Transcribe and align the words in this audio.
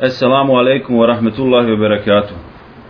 Assalamu 0.00 0.58
alaikum 0.58 0.94
wa 0.96 1.06
rahmetullahi 1.06 1.70
wa 1.70 1.76
barakatuh. 1.76 2.34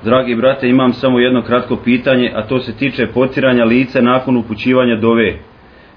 Dragi 0.05 0.35
brate, 0.35 0.69
imam 0.69 0.93
samo 0.93 1.18
jedno 1.18 1.42
kratko 1.42 1.76
pitanje, 1.76 2.32
a 2.34 2.46
to 2.46 2.58
se 2.60 2.72
tiče 2.76 3.06
potiranja 3.06 3.64
lica 3.64 4.00
nakon 4.00 4.36
upućivanja 4.36 4.96
dove. 4.96 5.38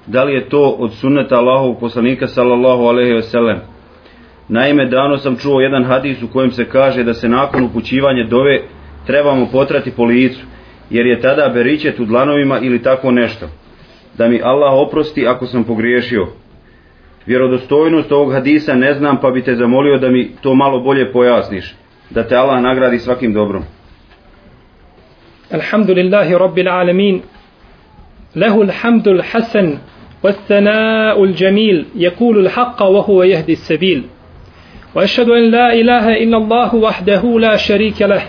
Da 0.07 0.23
li 0.23 0.33
je 0.33 0.49
to 0.49 0.75
od 0.79 0.93
sunneta 0.93 1.35
Allahovog 1.35 1.79
poslanika 1.79 2.27
sallallahu 2.27 2.83
alaihi 2.83 3.13
ve 3.13 3.21
sellem? 3.21 3.59
Naime, 4.49 4.85
dano 4.85 5.17
sam 5.17 5.35
čuo 5.35 5.59
jedan 5.59 5.83
hadis 5.83 6.23
u 6.23 6.27
kojem 6.27 6.51
se 6.51 6.65
kaže 6.65 7.03
da 7.03 7.13
se 7.13 7.29
nakon 7.29 7.63
upućivanja 7.63 8.23
dove 8.23 8.61
trebamo 9.05 9.47
potrati 9.51 9.91
po 9.91 10.03
licu, 10.03 10.45
jer 10.89 11.05
je 11.05 11.21
tada 11.21 11.51
beričet 11.53 11.99
u 11.99 12.05
dlanovima 12.05 12.59
ili 12.59 12.83
tako 12.83 13.11
nešto. 13.11 13.47
Da 14.17 14.27
mi 14.27 14.41
Allah 14.43 14.73
oprosti 14.73 15.27
ako 15.27 15.45
sam 15.45 15.63
pogriješio 15.63 16.27
Vjerodostojnost 17.25 18.11
ovog 18.11 18.33
hadisa 18.33 18.75
ne 18.75 18.93
znam, 18.93 19.21
pa 19.21 19.31
bi 19.31 19.43
te 19.43 19.55
zamolio 19.55 19.97
da 19.97 20.09
mi 20.09 20.31
to 20.41 20.55
malo 20.55 20.79
bolje 20.79 21.11
pojasniš. 21.11 21.75
Da 22.09 22.27
te 22.27 22.35
Allah 22.35 22.61
nagradi 22.61 22.99
svakim 22.99 23.33
dobrom. 23.33 23.63
Alhamdulillahi 25.51 26.33
Rabbil 26.33 26.69
Alamin. 26.69 27.21
Lehu 28.35 28.61
alhamdul 28.61 29.21
Hasan. 29.31 29.77
والثناء 30.23 31.23
الجميل 31.23 31.85
يقول 31.95 32.39
الحق 32.39 32.83
وهو 32.83 33.23
يهدي 33.23 33.51
السبيل 33.51 34.03
واشهد 34.95 35.29
ان 35.29 35.51
لا 35.51 35.73
اله 35.73 36.23
الا 36.23 36.37
الله 36.37 36.75
وحده 36.75 37.39
لا 37.39 37.55
شريك 37.55 38.01
له 38.01 38.21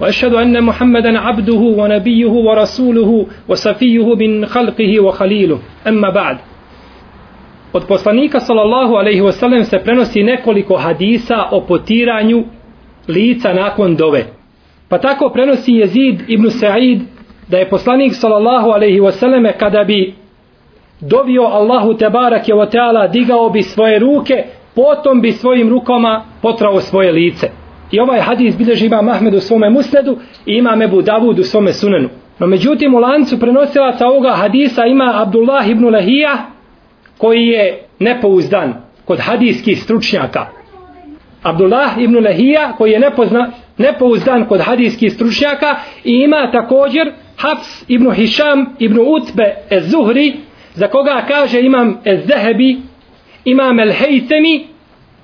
واشهد 0.00 0.34
ان 0.34 0.64
محمدا 0.64 1.18
عبده 1.18 1.54
ونبيه 1.54 2.30
ورسوله 2.30 3.26
وصفيه 3.48 4.14
من 4.14 4.46
خلقه 4.46 5.00
وخليله 5.00 5.58
اما 5.88 6.10
بعد 6.10 6.38
Od 7.72 7.86
poslanika 7.86 8.40
sallallahu 8.40 8.94
alejhi 8.94 9.20
ve 9.20 9.32
sellem 9.32 9.64
se 9.64 9.78
prenosi 9.78 10.22
nekoliko 10.22 10.76
hadisa 10.76 11.48
o 11.50 11.60
potiranju 11.60 12.44
lica 13.08 13.52
nakon 13.52 13.96
dove. 13.96 14.24
Pa 14.88 14.98
tako 14.98 15.28
prenosi 15.28 15.72
Jezid 15.72 16.20
ibn 16.28 16.50
Sa'id 16.50 17.00
da 17.48 17.58
je 17.58 17.68
poslanik 17.68 18.14
sallallahu 18.14 18.70
alejhi 18.70 19.00
ve 19.00 19.12
selleme 19.12 19.52
kada 19.58 19.84
bi 19.84 20.14
dovio 21.00 21.42
Allahu 21.42 21.94
te 21.94 22.10
barake 22.10 22.54
ve 22.54 22.70
taala 22.70 23.06
digao 23.06 23.50
bi 23.50 23.62
svoje 23.62 23.98
ruke, 23.98 24.44
potom 24.74 25.20
bi 25.20 25.32
svojim 25.32 25.68
rukama 25.68 26.24
potrao 26.42 26.80
svoje 26.80 27.12
lice. 27.12 27.50
I 27.90 28.00
ovaj 28.00 28.20
hadis 28.20 28.58
bilježi 28.58 28.86
ima 28.86 29.02
Mahmed 29.02 29.34
u 29.34 29.40
svome 29.40 29.70
musnedu 29.70 30.16
i 30.46 30.52
ima 30.54 30.76
Mebu 30.76 31.02
Davud 31.02 31.38
u 31.38 31.42
svome 31.42 31.72
sunenu. 31.72 32.08
No 32.38 32.46
međutim 32.46 32.94
u 32.94 32.98
lancu 32.98 33.40
prenosilaca 33.40 34.06
ovoga 34.06 34.30
hadisa 34.30 34.86
ima 34.86 35.12
Abdullah 35.14 35.70
ibn 35.70 35.84
Lahija 35.84 36.51
koji 37.18 37.46
je 37.46 37.82
nepouzdan 37.98 38.74
kod 39.04 39.18
hadijskih 39.20 39.82
stručnjaka. 39.82 40.46
Abdullah 41.42 41.98
ibn 41.98 42.24
Lahija 42.24 42.72
koji 42.78 42.90
je 42.90 43.00
nepozna, 43.00 43.50
nepouzdan 43.78 44.44
kod 44.44 44.60
hadijskih 44.60 45.12
stručnjaka 45.12 45.76
i 46.04 46.10
ima 46.10 46.50
također 46.52 47.12
Hafs 47.36 47.84
ibn 47.88 48.12
Hisham 48.12 48.66
ibn 48.78 48.98
Utbe 48.98 49.54
ez 49.70 49.90
Zuhri 49.90 50.34
za 50.74 50.88
koga 50.88 51.24
kaže 51.28 51.60
imam 51.60 51.98
ez 52.04 52.26
Zehebi 52.26 52.78
imam 53.44 53.80
el 53.80 53.92
Hejtemi 53.92 54.66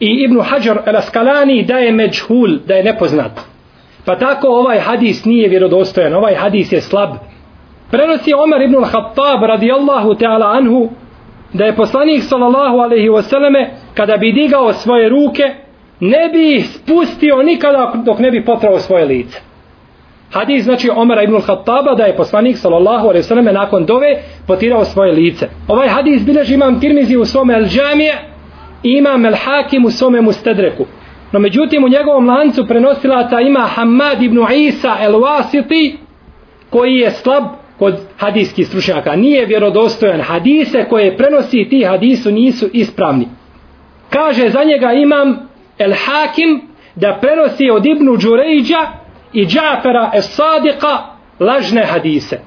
i 0.01 0.25
ibn 0.25 0.41
Hajar 0.41 0.83
el 0.87 0.97
Askalani 0.97 1.65
da 1.65 1.79
je 1.79 1.93
međhul, 1.93 2.59
da 2.67 2.75
je 2.75 2.85
nepoznat. 2.85 3.41
Pa 4.05 4.19
tako 4.19 4.49
ovaj 4.49 4.79
hadis 4.79 5.25
nije 5.25 5.49
vjerodostojan, 5.49 6.15
ovaj 6.15 6.35
hadis 6.35 6.73
je 6.73 6.81
slab. 6.81 7.11
Prenosi 7.91 8.33
Omer 8.35 8.63
ibn 8.63 8.85
Khattab 8.85 9.43
radijallahu 9.43 10.15
ta'ala 10.15 10.57
anhu 10.59 10.91
da 11.53 11.65
je 11.65 11.77
poslanik 11.77 12.23
sallallahu 12.23 12.79
alaihi 12.79 13.09
wasallame 13.09 13.69
kada 13.95 14.17
bi 14.17 14.33
digao 14.33 14.73
svoje 14.73 15.09
ruke 15.09 15.45
ne 16.01 16.29
bi 16.33 16.55
ih 16.55 16.67
spustio 16.69 17.43
nikada 17.43 17.93
dok 18.05 18.19
ne 18.19 18.31
bi 18.31 18.45
potrao 18.45 18.79
svoje 18.79 19.05
lice. 19.05 19.39
Hadis 20.33 20.65
znači 20.65 20.91
Omara 20.97 21.23
ibn 21.23 21.41
Khattaba 21.41 21.95
da 21.95 22.05
je 22.05 22.17
poslanik 22.17 22.57
sallallahu 22.57 23.09
alaihi 23.09 23.25
wasallame 23.25 23.53
nakon 23.53 23.87
dove 23.87 24.23
potirao 24.47 24.85
svoje 24.85 25.13
lice. 25.13 25.49
Ovaj 25.69 25.89
hadis 25.89 26.25
bilježi 26.25 26.55
imam 26.55 26.81
Tirmizi 26.81 27.17
u 27.17 27.25
svome 27.25 27.55
El 27.55 27.65
Džamije 27.65 28.15
i 28.83 28.91
imam 28.99 29.27
El 29.27 29.35
Hakim 29.35 29.85
u 29.85 29.91
svome 29.91 30.21
Mustadreku. 30.21 30.87
No 31.33 31.39
međutim 31.39 31.85
u 31.85 31.89
njegovom 31.89 32.29
lancu 32.29 32.67
prenosilaca 32.67 33.41
ima 33.41 33.61
Hamad 33.61 34.23
ibn 34.23 34.39
Isa 34.57 34.97
El 35.01 35.13
Wasiti 35.13 35.97
koji 36.71 36.95
je 36.95 37.11
slab 37.11 37.45
kod 37.79 37.95
hadijskih 38.17 38.69
stručnjaka. 38.69 39.17
Nije 39.17 39.47
vjerodostojan 39.47 40.21
hadise 40.21 40.85
koje 40.89 41.17
prenosi 41.17 41.67
ti 41.71 41.85
hadisu 41.85 42.31
nisu 42.31 42.69
ispravni. 42.73 43.29
Kaže 44.11 44.49
za 44.49 44.65
njega 44.65 44.93
imam 44.93 45.49
El 45.79 45.93
Hakim 45.93 46.63
da 46.95 47.19
prenosi 47.21 47.71
od 47.71 47.87
Ibnu 47.87 48.17
Đurejđa 48.17 48.87
i 49.33 49.47
Džafera 49.47 50.11
Es 50.15 50.37
Sadika 50.37 50.99
lažne 51.41 51.85
hadise. 51.85 52.39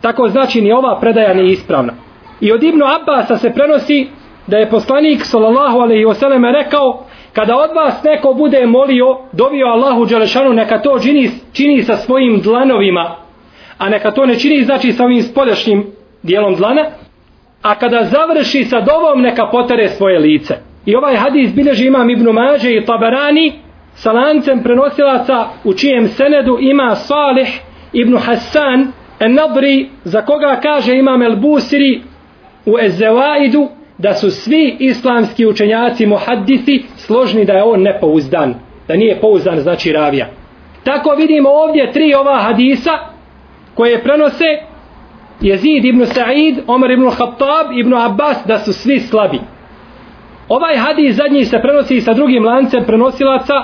Tako 0.00 0.28
znači 0.28 0.60
ni 0.60 0.72
ova 0.72 1.00
predaja 1.00 1.34
nije 1.34 1.52
ispravna. 1.52 1.92
I 2.40 2.52
od 2.52 2.62
Ibnu 2.62 2.84
Abbasa 2.84 3.36
se 3.36 3.52
prenosi 3.52 4.08
da 4.46 4.56
je 4.56 4.70
poslanik 4.70 5.24
sallallahu 5.24 5.78
alejhi 5.78 6.04
ve 6.04 6.14
sellem 6.14 6.44
rekao 6.44 7.04
kada 7.32 7.56
od 7.56 7.70
vas 7.76 8.02
neko 8.04 8.34
bude 8.34 8.66
molio 8.66 9.18
dovio 9.32 9.66
Allahu 9.66 10.06
dželešanu 10.06 10.52
neka 10.52 10.82
to 10.82 10.98
čini 10.98 11.30
čini 11.52 11.82
sa 11.82 11.96
svojim 11.96 12.40
dlanovima 12.40 13.25
a 13.78 13.88
neka 13.88 14.10
to 14.10 14.26
ne 14.26 14.38
čini 14.38 14.64
znači 14.64 14.92
sa 14.92 15.04
ovim 15.04 15.22
spoljašnjim 15.22 15.86
dijelom 16.22 16.54
dlana, 16.54 16.84
a 17.62 17.74
kada 17.74 18.04
završi 18.04 18.64
sa 18.64 18.80
dovom 18.80 19.22
neka 19.22 19.48
potere 19.52 19.88
svoje 19.88 20.18
lice. 20.18 20.54
I 20.86 20.96
ovaj 20.96 21.16
hadis 21.16 21.54
bilježi 21.54 21.86
imam 21.86 22.10
Ibnu 22.10 22.32
Mađe 22.32 22.72
i 22.72 22.84
Tabarani 22.84 23.52
sa 23.94 24.12
lancem 24.12 24.62
prenosilaca 24.62 25.46
u 25.64 25.74
čijem 25.74 26.08
senedu 26.08 26.58
ima 26.60 26.94
Salih 26.94 27.60
Ibnu 27.92 28.18
Hassan 28.18 28.92
en 29.20 29.34
Nadri 29.34 29.88
za 30.04 30.22
koga 30.22 30.60
kaže 30.62 30.96
imam 30.96 31.22
El 31.22 31.36
Busiri 31.36 32.02
u 32.66 32.78
Ezevaidu 32.78 33.68
da 33.98 34.14
su 34.14 34.30
svi 34.30 34.76
islamski 34.78 35.46
učenjaci 35.46 36.06
muhaddisi 36.06 36.84
složni 36.96 37.44
da 37.44 37.52
je 37.52 37.62
on 37.62 37.82
nepouzdan. 37.82 38.54
Da 38.88 38.96
nije 38.96 39.20
pouzdan 39.20 39.60
znači 39.60 39.92
ravija. 39.92 40.26
Tako 40.84 41.10
vidimo 41.18 41.48
ovdje 41.48 41.92
tri 41.92 42.14
ova 42.14 42.38
hadisa 42.38 43.15
koje 43.76 44.02
prenose 44.02 44.44
Jezid 45.40 45.84
ibn 45.84 46.06
Sa'id, 46.06 46.58
Omar 46.66 46.90
ibn 46.90 47.10
Khattab, 47.10 47.72
ibn 47.72 47.94
Abbas, 47.94 48.46
da 48.46 48.58
su 48.58 48.72
svi 48.72 49.00
slabi. 49.00 49.40
Ovaj 50.48 50.76
hadis 50.76 51.16
zadnji 51.16 51.44
se 51.44 51.58
prenosi 51.62 52.00
sa 52.00 52.14
drugim 52.14 52.44
lancem 52.44 52.84
prenosilaca, 52.84 53.54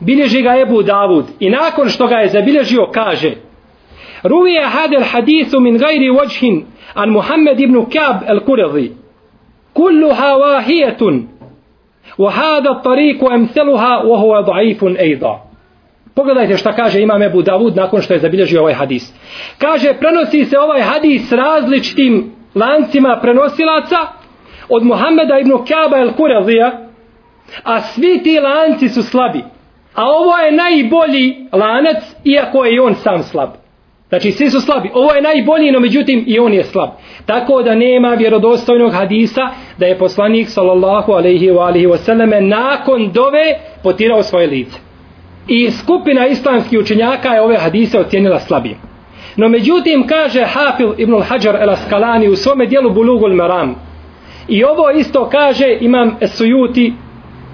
bilježi 0.00 0.42
ga 0.42 0.56
Ebu 0.60 0.82
Davud. 0.82 1.24
I 1.40 1.50
nakon 1.50 1.88
što 1.88 2.06
ga 2.06 2.16
je 2.16 2.28
zabilježio, 2.28 2.88
kaže 2.94 3.34
Ruvije 4.22 4.64
hadel 4.64 5.02
hadisu 5.02 5.60
min 5.60 5.78
gajri 5.78 6.10
wajhin 6.10 6.62
an 6.94 7.10
Muhammed 7.10 7.60
ibn 7.60 7.84
Kab 7.84 8.16
el 8.26 8.40
Kurezi. 8.40 8.92
Kulluha 9.72 10.36
wahijetun. 10.36 11.22
Wa 12.18 12.30
hada 12.30 12.80
tariku 12.84 13.32
emseluha 13.32 13.98
wa 13.98 14.18
huwa 14.18 14.42
daifun 14.42 14.96
ejda. 14.98 15.51
Pogledajte 16.14 16.56
šta 16.56 16.72
kaže 16.72 17.00
Imam 17.00 17.22
Ebu 17.22 17.42
Davud 17.42 17.76
nakon 17.76 18.02
što 18.02 18.14
je 18.14 18.20
zabilježio 18.20 18.60
ovaj 18.60 18.74
hadis. 18.74 19.12
Kaže, 19.58 19.94
prenosi 19.94 20.44
se 20.44 20.58
ovaj 20.58 20.80
hadis 20.80 21.32
različitim 21.32 22.32
lancima 22.54 23.18
prenosilaca 23.22 23.96
od 24.68 24.84
Muhammeda 24.84 25.38
ibn 25.38 25.50
Kaba 25.50 25.98
el 25.98 26.12
Kurazija, 26.12 26.78
a 27.62 27.80
svi 27.80 28.22
ti 28.22 28.40
lanci 28.40 28.88
su 28.88 29.02
slabi. 29.02 29.44
A 29.94 30.04
ovo 30.04 30.38
je 30.38 30.52
najbolji 30.52 31.46
lanac, 31.52 32.02
iako 32.24 32.64
je 32.64 32.74
i 32.74 32.78
on 32.78 32.94
sam 32.94 33.22
slab. 33.22 33.50
Znači, 34.08 34.32
svi 34.32 34.50
su 34.50 34.60
slabi. 34.60 34.90
Ovo 34.94 35.12
je 35.12 35.22
najbolji, 35.22 35.70
no 35.70 35.80
međutim 35.80 36.24
i 36.26 36.38
on 36.38 36.52
je 36.52 36.64
slab. 36.64 36.90
Tako 37.26 37.62
da 37.62 37.74
nema 37.74 38.08
vjerodostojnog 38.08 38.92
hadisa 38.92 39.48
da 39.78 39.86
je 39.86 39.98
poslanik 39.98 40.48
sallallahu 40.48 41.12
alaihi 41.12 41.50
wa 41.50 41.66
alihi 41.66 41.86
wa 41.86 42.48
nakon 42.48 43.12
dove 43.12 43.58
potirao 43.82 44.22
svoje 44.22 44.46
lice. 44.46 44.91
I 45.48 45.70
skupina 45.70 46.26
islamskih 46.26 46.78
učenjaka 46.78 47.28
je 47.28 47.42
ove 47.42 47.56
hadise 47.56 48.00
ocijenila 48.00 48.40
slabim. 48.40 48.76
No 49.36 49.48
međutim 49.48 50.06
kaže 50.06 50.44
Hafil 50.44 50.94
ibn 50.98 51.12
al-Hajar 51.12 51.62
el-Askalani 51.62 52.28
u 52.28 52.36
svome 52.36 52.66
dijelu 52.66 52.90
Bulugul 52.90 53.34
Maram. 53.34 53.74
I 54.48 54.64
ovo 54.64 54.90
isto 54.90 55.28
kaže 55.28 55.76
imam 55.80 56.16
Esujuti 56.20 56.92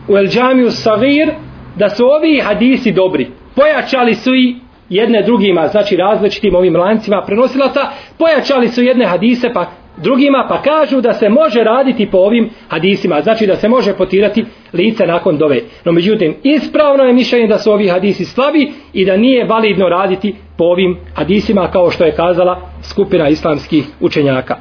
u 0.08 0.16
El 0.16 0.26
Džamiju 0.26 0.70
Savir 0.70 1.30
da 1.76 1.90
su 1.90 2.04
ovi 2.06 2.40
hadisi 2.40 2.92
dobri. 2.92 3.28
Pojačali 3.54 4.14
su 4.14 4.34
i 4.34 4.56
jedne 4.88 5.22
drugima, 5.22 5.68
znači 5.68 5.96
različitim 5.96 6.54
ovim 6.54 6.76
lancima 6.76 7.22
prenosilaca, 7.26 7.80
pojačali 8.18 8.68
su 8.68 8.82
jedne 8.82 9.06
hadise 9.06 9.52
pa 9.52 9.66
drugima 10.02 10.46
pa 10.48 10.62
kažu 10.62 11.00
da 11.00 11.12
se 11.12 11.28
može 11.28 11.64
raditi 11.64 12.10
po 12.10 12.18
ovim 12.18 12.50
hadisima, 12.68 13.20
znači 13.22 13.46
da 13.46 13.56
se 13.56 13.68
može 13.68 13.92
potirati 13.92 14.44
lice 14.72 15.06
nakon 15.06 15.38
dove. 15.38 15.60
No 15.84 15.92
međutim, 15.92 16.36
ispravno 16.42 17.04
je 17.04 17.12
mišljenje 17.12 17.46
da 17.46 17.58
su 17.58 17.72
ovi 17.72 17.88
hadisi 17.88 18.24
slabi 18.24 18.72
i 18.92 19.04
da 19.04 19.16
nije 19.16 19.44
validno 19.44 19.88
raditi 19.88 20.34
po 20.58 20.64
ovim 20.64 20.98
hadisima 21.14 21.70
kao 21.72 21.90
što 21.90 22.04
je 22.04 22.14
kazala 22.14 22.60
skupina 22.82 23.28
islamskih 23.28 23.84
učenjaka. 24.00 24.56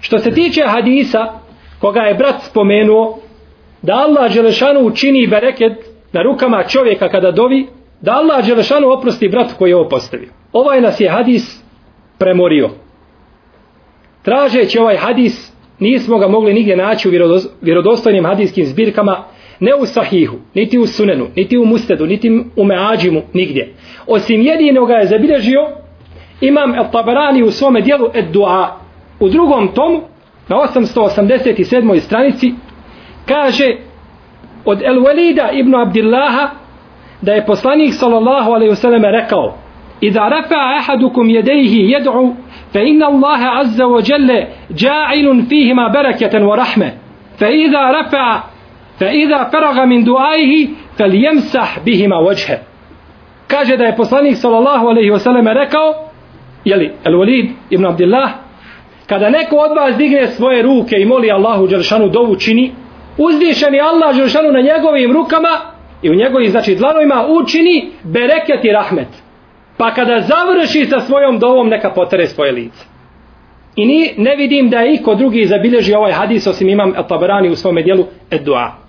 Što 0.00 0.18
se 0.18 0.30
tiče 0.30 0.62
hadisa 0.66 1.32
koga 1.78 2.00
je 2.00 2.14
brat 2.14 2.42
spomenuo 2.42 3.18
da 3.82 3.94
Allah 3.94 4.34
Đelešanu 4.34 4.80
učini 4.80 5.26
bereket 5.26 5.72
na 6.12 6.22
rukama 6.22 6.64
čovjeka 6.64 7.08
kada 7.08 7.30
dovi, 7.30 7.66
da 8.00 8.12
Allah 8.12 8.46
Đelešanu 8.46 8.92
oprosti 8.92 9.28
brat 9.28 9.52
koji 9.58 9.70
je 9.70 9.76
ovo 9.76 9.88
postavio. 9.88 10.28
Ovaj 10.52 10.80
nas 10.80 11.00
je 11.00 11.10
hadis 11.10 11.62
premorio. 12.18 12.70
Tražeći 14.22 14.78
ovaj 14.78 14.96
hadis, 14.96 15.52
nismo 15.78 16.18
ga 16.18 16.28
mogli 16.28 16.54
nigdje 16.54 16.76
naći 16.76 17.08
u 17.08 17.12
vjerodostojnim 17.62 18.24
hadijskim 18.24 18.66
zbirkama, 18.66 19.24
ne 19.60 19.74
u 19.74 19.86
Sahihu, 19.86 20.36
niti 20.54 20.78
u 20.78 20.86
Sunenu, 20.86 21.26
niti 21.36 21.58
u 21.58 21.64
Mustedu, 21.64 22.06
niti 22.06 22.44
u 22.56 22.64
Meađimu, 22.64 23.22
nigdje. 23.32 23.74
Osim 24.06 24.42
jedinoga 24.42 24.94
je 24.94 25.06
zabilježio 25.06 25.68
imam 26.40 26.74
El 26.74 26.84
Tabarani 26.92 27.42
u 27.42 27.50
svome 27.50 27.80
dijelu 27.80 28.06
Ed 28.14 28.24
Dua. 28.32 28.78
U 29.20 29.28
drugom 29.28 29.68
tomu, 29.74 30.00
na 30.48 30.56
887. 30.56 32.00
stranici, 32.00 32.52
kaže 33.26 33.76
od 34.64 34.82
El 34.82 35.00
Walida 35.00 35.48
ibn 35.52 35.74
Abdillaha 35.74 36.50
da 37.22 37.32
je 37.32 37.46
poslanik 37.46 37.94
sallallahu 37.94 38.50
alaihi 38.52 38.72
wasallam 38.72 39.10
rekao 39.10 39.54
Iza 40.00 40.20
rafa 40.20 40.54
ahadukum 40.78 41.30
jedeihi 41.30 41.78
jed'u 41.78 42.34
فإن 42.73 43.03
الله 43.03 43.37
عز 43.37 43.81
وجل 43.81 44.47
جاعل 44.71 45.45
فيهما 45.49 45.87
بركة 45.87 46.45
ورحمة 46.47 46.91
فإذا 47.39 47.91
رفع 47.91 48.43
فإذا 48.99 49.43
فرغ 49.43 49.85
من 49.85 50.03
دعائه 50.03 50.67
فليمسح 50.97 51.79
بهما 51.85 52.17
وجهه 52.19 52.59
kaže 53.47 53.77
da 53.77 53.83
je 53.85 53.95
poslanik 53.95 54.37
sallallahu 54.37 54.87
alejhi 54.87 55.11
ve 55.11 55.19
sellem 55.19 55.47
rekao 55.47 55.93
je 56.65 56.75
li 56.75 56.91
El 57.05 57.13
Walid 57.13 57.49
ibn 57.69 57.85
Abdullah 57.85 58.29
kada 59.07 59.29
neko 59.29 59.55
od 59.55 59.77
vas 59.77 59.97
digne 59.97 60.27
svoje 60.27 60.61
ruke 60.61 60.95
i 60.99 61.05
moli 61.05 61.31
Allahu 61.31 61.67
dželešanu 61.67 62.09
dovu 62.09 62.35
čini 62.35 62.71
uzvišeni 63.17 63.79
Allah 63.81 64.15
dželešanu 64.15 64.51
na 64.51 64.61
njegovim 64.61 65.11
rukama 65.13 65.49
i 66.01 66.09
u 66.09 66.15
njegovim 66.15 66.51
znači 66.51 66.75
dlanovima 66.75 67.25
učini 67.29 67.91
bereket 68.03 68.65
i 68.65 68.71
rahmet 68.71 69.07
pa 69.82 69.94
kada 69.94 70.20
završi 70.20 70.86
sa 70.86 71.00
svojom 71.00 71.38
dovom 71.38 71.68
neka 71.68 71.90
potere 71.90 72.26
svoje 72.26 72.52
lice. 72.52 72.84
I 73.76 73.86
ni, 73.86 74.14
ne 74.16 74.36
vidim 74.36 74.70
da 74.70 74.78
je 74.78 74.94
iko 74.94 75.14
drugi 75.14 75.46
zabilježi 75.46 75.94
ovaj 75.94 76.12
hadis 76.12 76.46
osim 76.46 76.68
imam 76.68 76.94
El 76.96 77.02
Tabarani 77.08 77.50
u 77.50 77.56
svom 77.56 77.74
dijelu 77.74 78.06
Ed 78.30 78.42
Dua 78.44 78.82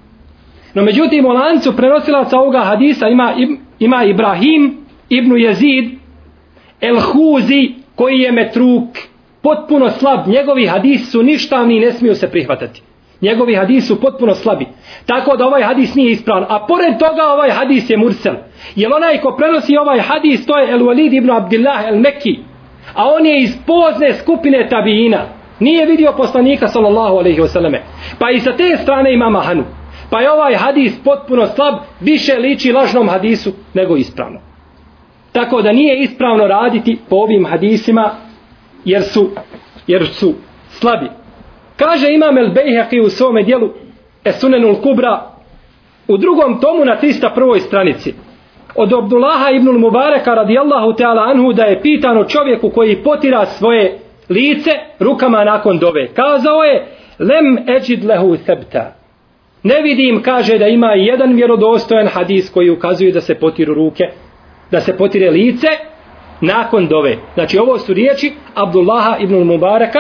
no 0.74 0.84
međutim 0.84 1.26
u 1.26 1.30
lancu 1.30 1.76
prenosilaca 1.76 2.40
ovoga 2.40 2.60
hadisa 2.60 3.08
ima, 3.08 3.34
ima 3.80 4.04
Ibrahim 4.04 4.78
ibn 5.10 5.38
Jezid 5.38 5.86
El 6.82 7.00
Huzi 7.00 7.72
koji 7.96 8.20
je 8.20 8.32
metruk. 8.32 8.98
Potpuno 9.42 9.90
slab. 9.90 10.28
Njegovi 10.28 10.66
hadisi 10.66 11.06
su 11.06 11.24
ništavni 11.24 11.78
i 11.78 11.80
ne 11.80 11.92
smiju 11.92 12.16
se 12.16 12.32
prihvatati 12.32 12.82
njegovi 13.24 13.56
hadisi 13.56 13.88
su 13.88 14.02
potpuno 14.02 14.36
slabi. 14.36 14.66
Tako 15.06 15.38
da 15.38 15.46
ovaj 15.46 15.64
hadis 15.64 15.96
nije 15.96 16.12
ispravan. 16.12 16.46
A 16.50 16.66
pored 16.68 16.98
toga 17.00 17.24
ovaj 17.34 17.52
hadis 17.52 17.90
je 17.90 17.98
mursel. 17.98 18.36
Jer 18.76 18.94
onaj 18.94 19.18
ko 19.18 19.36
prenosi 19.38 19.78
ovaj 19.78 20.00
hadis 20.00 20.46
to 20.46 20.58
je 20.58 20.72
El 20.72 20.80
Walid 20.80 21.18
ibn 21.18 21.32
Abdullah 21.32 21.88
El 21.88 22.00
Mekki. 22.00 22.40
A 22.94 23.10
on 23.10 23.26
je 23.26 23.44
iz 23.44 23.58
pozne 23.68 24.14
skupine 24.14 24.68
tabijina. 24.70 25.26
Nije 25.60 25.86
vidio 25.86 26.14
poslanika 26.18 26.68
sallallahu 26.68 27.18
alaihi 27.18 27.42
wasallame. 27.42 27.80
Pa 28.20 28.32
i 28.32 28.40
sa 28.40 28.52
te 28.58 28.78
strane 28.78 29.14
ima 29.14 29.30
mahanu. 29.30 29.64
Pa 30.10 30.22
je 30.22 30.32
ovaj 30.32 30.56
hadis 30.56 31.00
potpuno 31.04 31.48
slab, 31.48 31.76
više 32.00 32.34
liči 32.34 32.72
lažnom 32.72 33.10
hadisu 33.10 33.52
nego 33.74 33.96
ispravno. 33.96 34.40
Tako 35.32 35.62
da 35.62 35.72
nije 35.72 36.00
ispravno 36.00 36.48
raditi 36.48 36.98
po 37.10 37.16
ovim 37.16 37.46
hadisima 37.46 38.12
jer 38.86 39.04
su, 39.04 39.30
jer 39.88 40.08
su 40.08 40.34
slabi. 40.70 41.23
Kaže 41.76 42.14
Imam 42.14 42.38
El 42.38 42.50
Bejheqi 42.54 43.02
u 43.02 43.10
svome 43.10 43.44
dijelu 43.44 43.70
Esunenul 44.26 44.76
Kubra 44.76 45.22
u 46.08 46.18
drugom 46.18 46.60
tomu 46.60 46.86
na 46.86 46.98
301. 47.02 47.60
stranici 47.60 48.14
od 48.76 48.94
Abdullaha 48.94 49.50
ibn 49.52 49.70
Mubareka 49.70 50.34
radijallahu 50.34 50.94
ta'ala 50.94 51.22
anhu 51.22 51.54
da 51.54 51.64
je 51.64 51.82
pitano 51.82 52.24
čovjeku 52.24 52.70
koji 52.70 53.04
potira 53.04 53.46
svoje 53.46 54.00
lice 54.30 54.72
rukama 55.00 55.44
nakon 55.44 55.80
dove. 55.80 56.08
Kazao 56.08 56.64
je 56.64 56.88
lem 57.20 57.78
eđid 57.78 58.06
lehu 58.06 58.38
sebta. 58.46 58.96
Ne 59.64 59.82
vidim, 59.82 60.22
kaže 60.22 60.58
da 60.58 60.68
ima 60.68 60.94
jedan 60.94 61.34
vjerodostojan 61.34 62.08
hadis 62.08 62.52
koji 62.54 62.70
ukazuje 62.70 63.12
da 63.12 63.22
se 63.22 63.36
potiru 63.36 63.74
ruke, 63.74 64.04
da 64.72 64.82
se 64.82 64.98
potire 64.98 65.30
lice 65.30 65.68
nakon 66.42 66.88
dove. 66.88 67.18
Znači 67.34 67.58
ovo 67.58 67.78
su 67.78 67.94
riječi 67.94 68.34
Abdullaha 68.56 69.18
ibn 69.20 69.44
Mubareka 69.44 70.00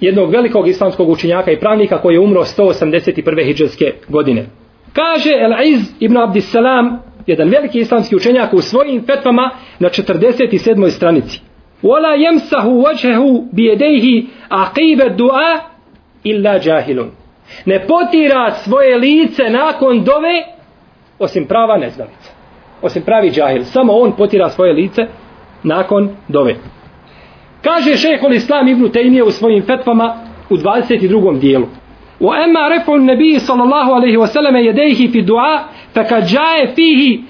jednog 0.00 0.30
velikog 0.30 0.68
islamskog 0.68 1.08
učinjaka 1.08 1.50
i 1.50 1.60
pravnika 1.60 1.98
koji 1.98 2.14
je 2.14 2.20
umro 2.20 2.44
181. 2.44 3.44
hijđarske 3.44 3.92
godine. 4.08 4.46
Kaže 4.92 5.30
El-Iz 5.30 5.80
ibn 6.00 6.16
Abdissalam, 6.16 7.02
jedan 7.26 7.48
veliki 7.48 7.78
islamski 7.78 8.16
učenjak 8.16 8.54
u 8.54 8.60
svojim 8.60 9.06
fetvama 9.06 9.50
na 9.78 9.88
47. 9.88 10.90
stranici. 10.90 11.40
Wala 11.82 12.16
yamsahu 12.16 12.82
wajhahu 12.82 13.44
bi 13.52 13.62
yadayhi 13.62 14.26
aqiba 14.48 15.16
du'a 15.16 15.58
illa 16.24 16.60
jahilun. 16.64 17.10
Ne 17.64 17.86
potira 17.86 18.50
svoje 18.50 18.98
lice 18.98 19.50
nakon 19.50 20.04
dove 20.04 20.54
osim 21.18 21.46
prava 21.46 21.76
neznalica. 21.76 22.30
Osim 22.82 23.02
pravi 23.02 23.30
džahil. 23.30 23.64
Samo 23.64 23.92
on 23.92 24.12
potira 24.12 24.50
svoje 24.50 24.72
lice 24.72 25.06
nakon 25.62 26.16
dove. 26.28 26.54
Kaže 27.63 27.97
šehol 27.97 28.33
Islam 28.33 28.67
ibn 28.67 28.89
Tejmije 28.89 29.23
u 29.23 29.31
svojim 29.31 29.63
fetvama 29.63 30.15
u 30.49 30.55
22. 30.57 31.39
dijelu. 31.39 31.67
U 32.19 32.29
emma 32.45 32.69
refu 32.69 32.97
nebi 32.97 33.39
sallallahu 33.39 33.91
alaihi 33.91 34.17
wasallam 34.17 34.55
jedejhi 34.55 35.07
fi 35.07 35.21
dua 35.21 35.63
fa 35.93 36.03
kad 36.03 36.23
jae 36.31 36.67
fihi 36.75 37.23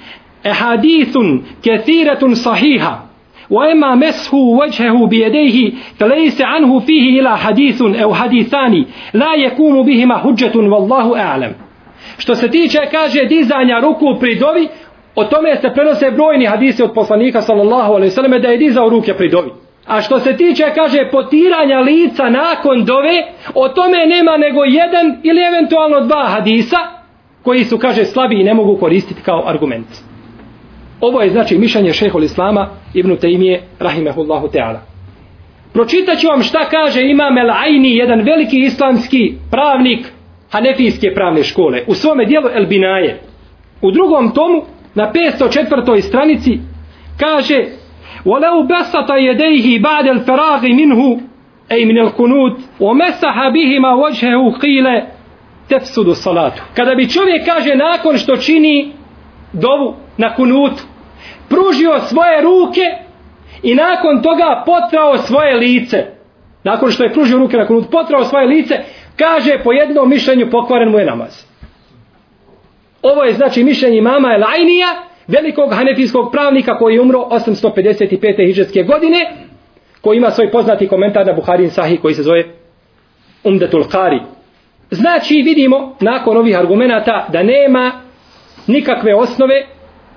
ehadithun 0.44 1.44
kethiratun 1.62 2.36
sahiha 2.36 3.09
وإما 3.50 3.95
مسه 3.95 4.38
وجهه 4.38 5.07
بيديه 5.07 5.71
فليس 6.00 6.41
عنه 6.41 6.80
فيه 6.80 7.19
إلا 7.19 7.36
حديث 7.36 7.81
أو 7.81 8.13
حديثان 8.13 8.86
لا 9.13 9.33
يكون 9.36 9.86
بهما 9.86 10.18
حجة 10.18 10.57
والله 10.57 11.19
أعلم 11.19 11.53
što 12.18 12.36
se 12.36 12.47
tiče 12.47 12.80
kaže 12.91 13.25
dizanja 13.25 13.80
ruku 13.80 14.06
pri 14.19 14.36
dovi 14.39 14.68
o 15.15 15.24
tome 15.24 15.56
se 15.56 15.69
prenose 15.74 16.12
brojni 16.12 16.45
hadisi 16.45 16.83
od 16.83 16.94
poslanika 16.94 17.41
sallallahu 17.41 17.94
alejhi 17.94 18.09
ve 18.09 18.15
selleme 18.15 18.39
da 18.39 18.47
je 18.47 18.57
dizao 18.57 18.89
ruke 18.89 19.13
pri 19.13 19.30
dovi 19.30 19.50
A 19.86 20.00
što 20.00 20.20
se 20.20 20.36
tiče, 20.36 20.64
kaže, 20.75 21.08
potiranja 21.12 21.81
lica 21.81 22.31
nakon 22.31 22.84
dove, 22.84 23.16
o 23.54 23.69
tome 23.69 24.06
nema 24.06 24.36
nego 24.36 24.64
jedan 24.64 25.20
ili 25.22 25.40
eventualno 25.44 26.00
dva 26.00 26.25
hadisa, 26.28 26.76
koji 27.42 27.64
su, 27.64 27.78
kaže, 27.78 28.04
slabi 28.04 28.40
i 28.40 28.44
ne 28.44 28.54
mogu 28.54 28.76
koristiti 28.76 29.22
kao 29.22 29.42
argument. 29.46 29.86
Ovo 31.00 31.20
je, 31.20 31.30
znači, 31.30 31.59
mišljenje 31.59 31.92
šehol 31.92 32.25
Islama 32.25 32.68
Ibn 32.94 33.11
Taymije, 33.11 33.61
rahimehullahu 33.78 34.49
teala. 34.49 34.80
Pročitat 35.73 36.18
ću 36.18 36.28
vam 36.28 36.42
šta 36.42 36.68
kaže 36.68 37.00
Imam 37.02 37.38
El 37.38 37.50
Aini, 37.50 37.97
jedan 37.97 38.20
veliki 38.20 38.59
islamski 38.59 39.35
pravnik 39.50 40.06
Hanefijske 40.50 41.14
pravne 41.14 41.42
škole, 41.42 41.82
u 41.87 41.94
svome 41.94 42.25
dijelu 42.25 42.49
El 42.54 42.66
Binaje. 42.66 43.20
U 43.82 43.90
drugom 43.90 44.30
tomu, 44.35 44.62
na 44.94 45.12
504. 45.12 46.00
stranici, 46.00 46.59
kaže 47.20 47.64
ولو 48.25 48.63
بسط 48.63 49.12
يديه 49.12 49.79
بعد 49.79 50.08
الفراغ 50.08 50.62
منه 50.67 51.22
أي 51.72 51.86
من 51.86 51.98
القنوت 51.98 52.60
ومسح 52.79 53.48
بهما 53.48 53.93
وجهه 53.93 54.51
قيل 54.51 55.03
تفسد 55.69 56.08
الصلاة 56.08 56.51
kada 56.75 56.96
bi 56.96 57.10
čovjek 57.10 57.46
kaže 57.46 57.75
nakon 57.75 58.17
što 58.17 58.38
čini 58.38 58.91
dovu 59.53 59.96
na 60.17 60.36
kunut 60.36 60.74
pružio 61.50 62.00
svoje 62.00 62.41
ruke 62.41 62.81
i 63.63 63.75
nakon 63.75 64.22
toga 64.22 64.63
potrao 64.65 65.17
svoje 65.17 65.55
lice 65.55 66.05
nakon 66.63 66.91
što 66.91 67.03
je 67.03 67.13
pružio 67.13 67.38
ruke 67.38 67.58
na 67.58 67.67
kunut 67.67 67.91
potrao 67.91 68.24
svoje 68.24 68.48
lice 68.48 68.75
kaže 69.15 69.60
po 69.63 69.72
jednom 69.72 70.10
mišljenju 70.10 70.50
pokvaren 70.51 70.89
mu 70.89 71.00
je 71.00 71.05
namaz 71.05 71.46
ovo 73.01 73.24
je 73.24 73.34
znači 73.34 73.63
mišljenje 73.63 74.01
mama 74.01 74.34
Elajnija 74.34 74.88
velikog 75.26 75.73
hanefijskog 75.73 76.33
pravnika 76.33 76.78
koji 76.78 76.95
je 76.95 77.00
umro 77.00 77.19
855. 77.19 78.47
hiđetske 78.47 78.83
godine, 78.83 79.19
koji 80.00 80.16
ima 80.16 80.31
svoj 80.31 80.50
poznati 80.50 80.88
komentar 80.88 81.26
na 81.26 81.33
Buharin 81.33 81.71
Sahih 81.71 82.00
koji 82.00 82.14
se 82.14 82.23
zove 82.23 82.45
Umdetul 83.45 83.83
Qari. 83.83 84.21
Znači 84.90 85.35
vidimo 85.35 85.97
nakon 86.00 86.37
ovih 86.37 86.59
argumenata 86.59 87.28
da 87.33 87.43
nema 87.43 87.93
nikakve 88.66 89.14
osnove, 89.14 89.66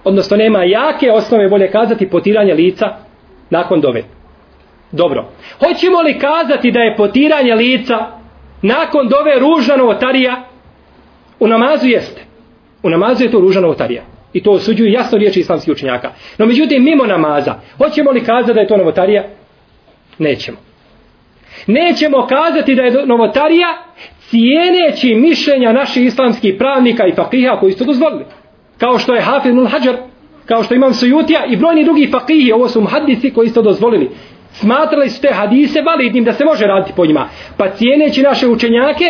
odnosno 0.04 0.38
nema 0.38 0.64
jake 0.64 1.12
osnove, 1.12 1.50
bolje 1.50 1.72
kazati, 1.72 2.10
potiranje 2.10 2.54
lica 2.54 2.86
nakon 3.50 3.82
dove. 3.82 4.04
Dobro. 4.92 5.26
Hoćemo 5.60 6.02
li 6.02 6.20
kazati 6.20 6.72
da 6.72 6.80
je 6.80 6.96
potiranje 6.96 7.56
lica 7.56 7.96
nakon 8.62 9.08
dove 9.08 9.40
ružna 9.40 9.76
novotarija? 9.76 10.44
U 11.40 11.48
namazu 11.48 11.88
jeste. 11.88 12.22
U 12.84 12.90
namazu 12.90 13.24
je 13.24 13.32
to 13.32 13.40
ružna 13.40 13.62
novotarija. 13.62 14.04
I 14.38 14.44
to 14.44 14.52
osuđuju 14.52 14.92
jasno 14.92 15.18
riječi 15.18 15.40
islamskih 15.40 15.72
učenjaka. 15.72 16.12
No 16.38 16.46
međutim, 16.46 16.84
mimo 16.84 17.06
namaza, 17.06 17.56
hoćemo 17.78 18.12
li 18.12 18.24
kazati 18.24 18.54
da 18.54 18.60
je 18.62 18.68
to 18.68 18.78
novotarija? 18.78 19.24
Nećemo. 20.18 20.58
Nećemo 21.68 22.28
kazati 22.28 22.76
da 22.76 22.82
je 22.82 23.06
novotarija 23.06 23.68
cijeneći 24.30 25.16
mišljenja 25.16 25.74
naših 25.74 26.06
islamskih 26.06 26.56
pravnika 26.58 27.08
i 27.08 27.16
fakiha 27.16 27.60
koji 27.60 27.74
su 27.74 27.86
dozvolili. 27.86 28.26
Kao 28.78 29.00
što 29.00 29.16
je 29.16 29.22
Hafid 29.22 29.56
Nul 29.56 29.68
Hajar, 29.68 29.96
kao 30.46 30.64
što 30.64 30.76
imam 30.76 30.94
Sujutija 30.94 31.46
i 31.46 31.56
brojni 31.56 31.84
drugi 31.84 32.12
fakihi, 32.12 32.52
ovo 32.52 32.68
su 32.68 32.82
muhadisi 32.82 33.34
koji 33.34 33.50
su 33.50 33.62
dozvolili. 33.62 34.10
Smatrali 34.52 35.10
su 35.10 35.22
te 35.22 35.34
hadise 35.34 35.82
validnim 35.82 36.24
da 36.24 36.34
se 36.34 36.46
može 36.46 36.66
raditi 36.66 36.94
po 36.96 37.06
njima. 37.06 37.30
Pa 37.58 37.70
cijeneći 37.70 38.22
naše 38.22 38.48
učenjake 38.48 39.06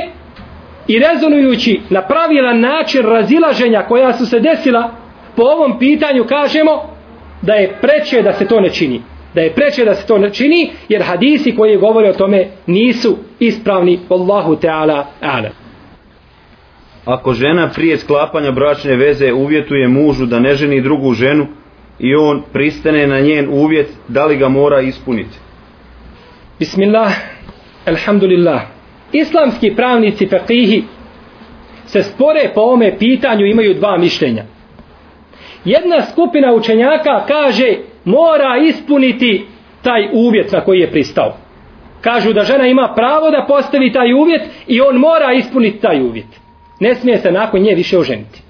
i 0.88 1.00
rezonujući 1.00 1.80
na 1.90 2.02
pravilan 2.02 2.60
način 2.60 3.02
razilaženja 3.02 3.84
koja 3.88 4.14
su 4.14 4.26
se 4.26 4.40
desila 4.40 5.07
po 5.38 5.44
ovom 5.44 5.80
pitanju 5.80 6.24
kažemo 6.24 6.72
da 7.42 7.54
je 7.54 7.78
preče 7.82 8.22
da 8.22 8.34
se 8.34 8.48
to 8.48 8.62
ne 8.62 8.70
čini 8.70 9.02
da 9.38 9.42
je 9.42 9.54
preče 9.54 9.86
da 9.86 9.96
se 9.96 10.08
to 10.08 10.18
ne 10.18 10.34
čini 10.34 10.72
jer 10.90 11.04
hadisi 11.04 11.56
koji 11.56 11.78
govore 11.78 12.10
o 12.10 12.14
tome 12.14 12.48
nisu 12.68 13.18
ispravni 13.40 14.00
Allahu 14.10 14.56
Teala 14.56 15.06
ala. 15.22 15.50
Ako 17.06 17.34
žena 17.34 17.70
prije 17.76 17.98
sklapanja 17.98 18.52
bračne 18.52 18.96
veze 18.96 19.34
uvjetuje 19.34 19.88
mužu 19.88 20.26
da 20.26 20.40
ne 20.40 20.56
ženi 20.56 20.82
drugu 20.82 21.14
ženu 21.14 21.48
i 22.00 22.16
on 22.16 22.44
pristane 22.54 23.08
na 23.08 23.20
njen 23.20 23.50
uvjet, 23.50 23.90
da 24.08 24.26
li 24.26 24.38
ga 24.38 24.50
mora 24.50 24.82
ispuniti? 24.82 25.38
Bismillah, 26.60 27.14
alhamdulillah. 27.86 28.62
Islamski 29.12 29.76
pravnici 29.76 30.28
faqihi 30.28 30.84
se 31.86 32.04
spore 32.04 32.52
po 32.56 32.62
ome 32.62 32.98
pitanju 33.00 33.46
imaju 33.46 33.74
dva 33.74 33.98
mišljenja. 33.98 34.44
Jedna 35.66 36.02
skupina 36.02 36.54
učenjaka 36.54 37.26
kaže 37.28 37.78
mora 38.06 38.58
ispuniti 38.68 39.46
taj 39.84 40.10
uvjet 40.14 40.52
na 40.52 40.62
koji 40.62 40.80
je 40.80 40.92
pristao. 40.92 41.34
Kažu 42.02 42.34
da 42.34 42.44
žena 42.44 42.68
ima 42.68 42.94
pravo 42.96 43.32
da 43.32 43.46
postavi 43.48 43.92
taj 43.92 44.14
uvjet 44.14 44.42
i 44.68 44.82
on 44.82 44.96
mora 44.96 45.34
ispuniti 45.34 45.82
taj 45.82 46.02
uvjet. 46.02 46.28
Ne 46.80 46.96
smije 46.96 47.18
se 47.18 47.32
nakon 47.32 47.62
nje 47.62 47.76
više 47.76 47.98
oženiti. 47.98 48.42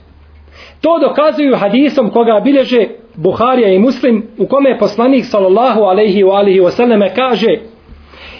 To 0.82 1.00
dokazuju 1.00 1.56
hadisom 1.56 2.10
koga 2.10 2.42
bilježe 2.44 2.88
Buharija 3.16 3.74
i 3.74 3.80
Muslim 3.80 4.24
u 4.38 4.48
kome 4.48 4.70
je 4.70 4.80
poslanik 4.80 5.26
sallallahu 5.26 5.82
alaihi 5.82 6.24
wa 6.24 6.38
alihi 6.38 6.60
wa 6.60 6.72
sallame 6.72 7.14
kaže 7.16 7.60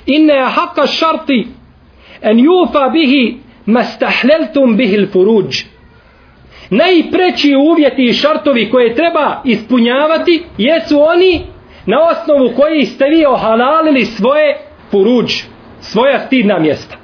inne 0.06 0.34
haqqa 0.34 0.88
šarti 0.88 1.48
en 2.22 2.40
jufa 2.40 2.90
bihi 2.90 3.38
mastahleltum 3.66 4.78
bihil 4.78 5.08
furuđ 5.08 5.64
najpreći 6.70 7.56
uvjeti 7.72 8.04
i 8.04 8.14
šartovi 8.14 8.70
koje 8.70 8.96
treba 8.96 9.42
ispunjavati 9.46 10.44
jesu 10.58 11.02
oni 11.02 11.42
na 11.86 11.98
osnovu 12.02 12.52
koji 12.56 12.86
ste 12.86 13.06
vi 13.06 13.26
ohalalili 13.26 14.06
svoje 14.06 14.58
furuđ, 14.92 15.32
svoja 15.80 16.20
stidna 16.20 16.60
mjesta. 16.60 16.98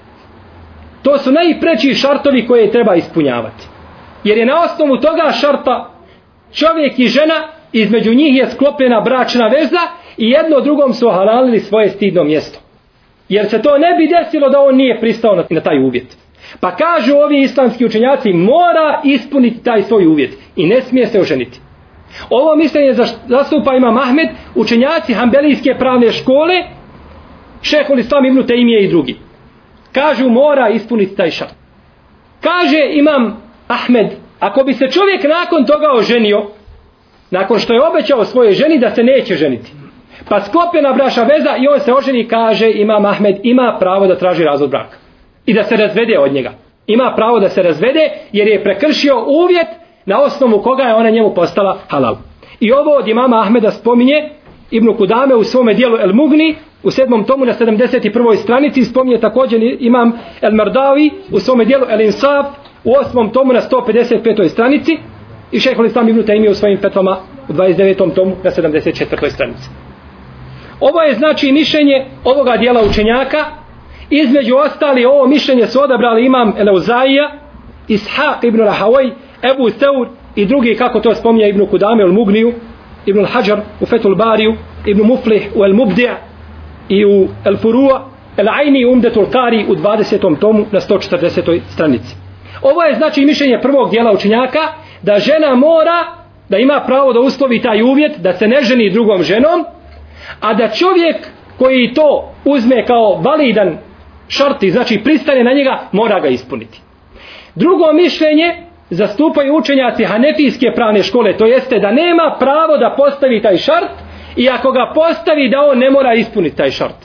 To 1.04 1.18
su 1.18 1.32
najpreći 1.32 1.94
šartovi 1.94 2.48
koje 2.48 2.72
treba 2.72 2.96
ispunjavati. 2.96 3.68
Jer 4.24 4.38
je 4.38 4.46
na 4.46 4.62
osnovu 4.62 4.98
toga 4.98 5.32
šarta 5.32 5.90
čovjek 6.54 7.00
i 7.00 7.08
žena, 7.08 7.48
između 7.74 8.14
njih 8.14 8.38
je 8.38 8.50
sklopljena 8.50 9.02
bračna 9.02 9.48
veza 9.48 9.82
i 10.18 10.30
jedno 10.30 10.60
drugom 10.60 10.94
su 10.94 11.08
ohalalili 11.08 11.60
svoje 11.60 11.90
stidno 11.90 12.24
mjesto. 12.24 12.60
Jer 13.30 13.50
se 13.50 13.62
to 13.62 13.78
ne 13.78 13.96
bi 13.98 14.08
desilo 14.08 14.50
da 14.50 14.60
on 14.60 14.76
nije 14.76 15.00
pristao 15.00 15.36
na, 15.36 15.44
na 15.50 15.62
taj 15.62 15.84
uvjet. 15.84 16.18
Pa 16.60 16.76
kažu 16.76 17.16
ovi 17.16 17.42
islamski 17.42 17.86
učenjaci 17.86 18.34
mora 18.34 19.02
ispuniti 19.04 19.64
taj 19.64 19.84
svoj 19.84 20.08
uvjet 20.08 20.38
i 20.56 20.68
ne 20.68 20.82
smije 20.82 21.08
se 21.08 21.20
oženiti. 21.20 21.60
Ovo 22.30 22.56
mišljenje 22.56 22.94
zastupa 23.28 23.76
ima 23.76 23.92
Mahmed, 23.92 24.28
učenjaci 24.56 25.14
Hambelijske 25.14 25.76
pravne 25.80 26.12
škole, 26.12 26.64
šehol 27.62 28.00
Islam 28.00 28.26
ibn 28.26 28.44
Taymije 28.44 28.84
i 28.84 28.88
drugi. 28.88 29.16
Kažu 29.92 30.30
mora 30.30 30.70
ispuniti 30.70 31.16
taj 31.16 31.32
šart. 31.32 31.54
Kaže 32.42 32.80
imam 32.92 33.42
Ahmed, 33.68 34.08
ako 34.40 34.64
bi 34.64 34.74
se 34.74 34.88
čovjek 34.92 35.24
nakon 35.24 35.66
toga 35.66 35.88
oženio, 35.94 36.46
nakon 37.32 37.60
što 37.60 37.74
je 37.74 37.88
obećao 37.88 38.26
svoje 38.26 38.52
ženi 38.52 38.80
da 38.80 38.96
se 38.96 39.04
neće 39.04 39.36
ženiti, 39.36 39.72
pa 40.30 40.42
sklopljena 40.42 40.94
braša 40.94 41.24
veza 41.24 41.56
i 41.58 41.68
on 41.68 41.80
se 41.80 41.94
oženi, 41.94 42.28
kaže 42.28 42.72
imam 42.72 43.06
Ahmed, 43.06 43.36
ima 43.44 43.78
pravo 43.80 44.08
da 44.08 44.18
traži 44.18 44.44
razvod 44.44 44.70
braka 44.70 45.03
i 45.46 45.54
da 45.54 45.64
se 45.64 45.76
razvede 45.76 46.20
od 46.20 46.34
njega. 46.34 46.52
Ima 46.88 47.14
pravo 47.16 47.40
da 47.40 47.50
se 47.50 47.62
razvede 47.62 48.10
jer 48.32 48.48
je 48.48 48.64
prekršio 48.64 49.26
uvjet 49.28 49.68
na 50.06 50.22
osnovu 50.22 50.62
koga 50.62 50.84
je 50.84 50.96
ona 50.96 51.10
njemu 51.10 51.34
postala 51.34 51.80
halal. 51.90 52.16
I 52.60 52.72
ovo 52.72 52.92
od 52.92 53.08
imama 53.08 53.42
Ahmeda 53.42 53.72
spominje 53.72 54.30
Ibn 54.72 54.98
Kudame 54.98 55.36
u 55.36 55.44
svome 55.44 55.74
dijelu 55.74 55.98
El 55.98 56.14
Mugni 56.14 56.56
u 56.84 56.92
sedmom 56.92 57.24
tomu 57.24 57.46
na 57.46 57.54
71. 57.54 58.36
stranici 58.36 58.84
spominje 58.84 59.18
također 59.20 59.62
imam 59.80 60.12
El 60.42 60.56
Mardavi 60.56 61.12
u 61.32 61.40
svome 61.40 61.66
dijelu 61.66 61.86
El 61.90 62.02
Insaf 62.02 62.46
u 62.84 62.94
osmom 62.94 63.30
tomu 63.30 63.54
na 63.54 63.62
155. 63.62 64.48
stranici 64.48 64.98
i 65.52 65.60
šehol 65.60 65.86
Islam 65.86 66.10
Ibn 66.10 66.24
Taymi 66.24 66.50
u 66.50 66.54
svojim 66.54 66.78
petvama 66.78 67.18
u 67.50 67.54
29. 67.54 68.16
tomu 68.16 68.36
na 68.44 68.52
74. 68.52 69.30
stranici. 69.30 69.70
Ovo 70.80 71.02
je 71.02 71.14
znači 71.14 71.52
mišljenje 71.52 72.06
ovoga 72.24 72.58
dijela 72.58 72.82
učenjaka 72.90 73.63
Između 74.16 74.56
ostali 74.56 75.06
ovo 75.06 75.28
mišljenje 75.28 75.68
su 75.68 75.80
odabrali 75.84 76.26
imam 76.26 76.54
Eleuzaija, 76.58 77.32
Ishaq 77.88 78.48
ibn 78.48 78.60
Rahawaj, 78.60 79.12
Ebu 79.52 79.70
Seur 79.70 80.08
i 80.36 80.46
drugi 80.46 80.76
kako 80.76 81.00
to 81.00 81.16
spominja 81.16 81.48
ibn 81.48 81.66
Kudame 81.66 82.06
u 82.06 82.14
Mugniju, 82.14 82.54
ibn 83.06 83.26
Hajar 83.26 83.62
u 83.82 83.86
Fetul 83.86 84.16
Bariju, 84.16 84.56
ibn 84.86 85.02
Muflih 85.02 85.50
u 85.56 85.64
El 85.64 85.74
Mubdija 85.74 86.18
i 86.90 87.06
u 87.06 87.28
El 87.46 87.58
Furua, 87.58 88.10
El 88.38 88.50
Aini 88.50 88.86
u 88.86 88.92
Umdetul 88.92 89.26
Kari 89.32 89.66
u 89.70 89.76
20. 89.76 90.40
tomu 90.40 90.66
na 90.72 90.80
140. 90.80 91.60
stranici. 91.70 92.16
Ovo 92.62 92.84
je 92.84 92.96
znači 92.96 93.26
mišljenje 93.26 93.60
prvog 93.62 93.90
dijela 93.90 94.12
učenjaka 94.12 94.60
da 95.02 95.20
žena 95.20 95.56
mora 95.56 96.06
da 96.50 96.58
ima 96.58 96.84
pravo 96.86 97.14
da 97.14 97.20
uslovi 97.20 97.62
taj 97.62 97.82
uvjet 97.82 98.18
da 98.18 98.34
se 98.34 98.48
ne 98.48 98.62
ženi 98.62 98.90
drugom 98.90 99.24
ženom 99.24 99.66
a 100.40 100.54
da 100.54 100.68
čovjek 100.68 101.16
koji 101.58 101.94
to 101.94 102.34
uzme 102.46 102.86
kao 102.86 103.22
validan 103.22 103.78
šarti, 104.28 104.72
znači 104.72 105.02
pristane 105.04 105.44
na 105.44 105.54
njega, 105.54 105.88
mora 105.92 106.20
ga 106.20 106.28
ispuniti. 106.28 106.82
Drugo 107.56 107.94
mišljenje 107.94 108.56
zastupaju 108.90 109.56
učenjaci 109.56 110.04
Hanefijske 110.04 110.68
pravne 110.76 111.04
škole, 111.04 111.38
to 111.38 111.46
jeste 111.46 111.80
da 111.80 111.92
nema 111.92 112.36
pravo 112.40 112.78
da 112.78 112.96
postavi 112.98 113.42
taj 113.42 113.58
šart 113.58 113.92
i 114.36 114.50
ako 114.50 114.72
ga 114.72 114.92
postavi 114.96 115.50
da 115.50 115.62
on 115.62 115.78
ne 115.78 115.90
mora 115.90 116.14
ispuniti 116.14 116.56
taj 116.56 116.72
šart. 116.72 116.96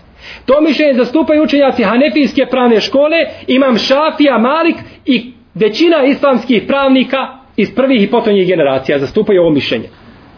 To 0.46 0.60
mišljenje 0.60 0.94
zastupaju 0.94 1.42
učenjaci 1.42 1.82
Hanefijske 1.82 2.46
pravne 2.50 2.80
škole, 2.80 3.16
imam 3.46 3.78
Šafija, 3.78 4.38
Malik 4.38 4.76
i 5.06 5.32
većina 5.54 6.04
islamskih 6.04 6.62
pravnika 6.66 7.18
iz 7.56 7.74
prvih 7.74 8.02
i 8.02 8.10
potonjih 8.10 8.46
generacija 8.46 8.98
zastupaju 8.98 9.40
ovo 9.40 9.50
mišljenje. 9.50 9.88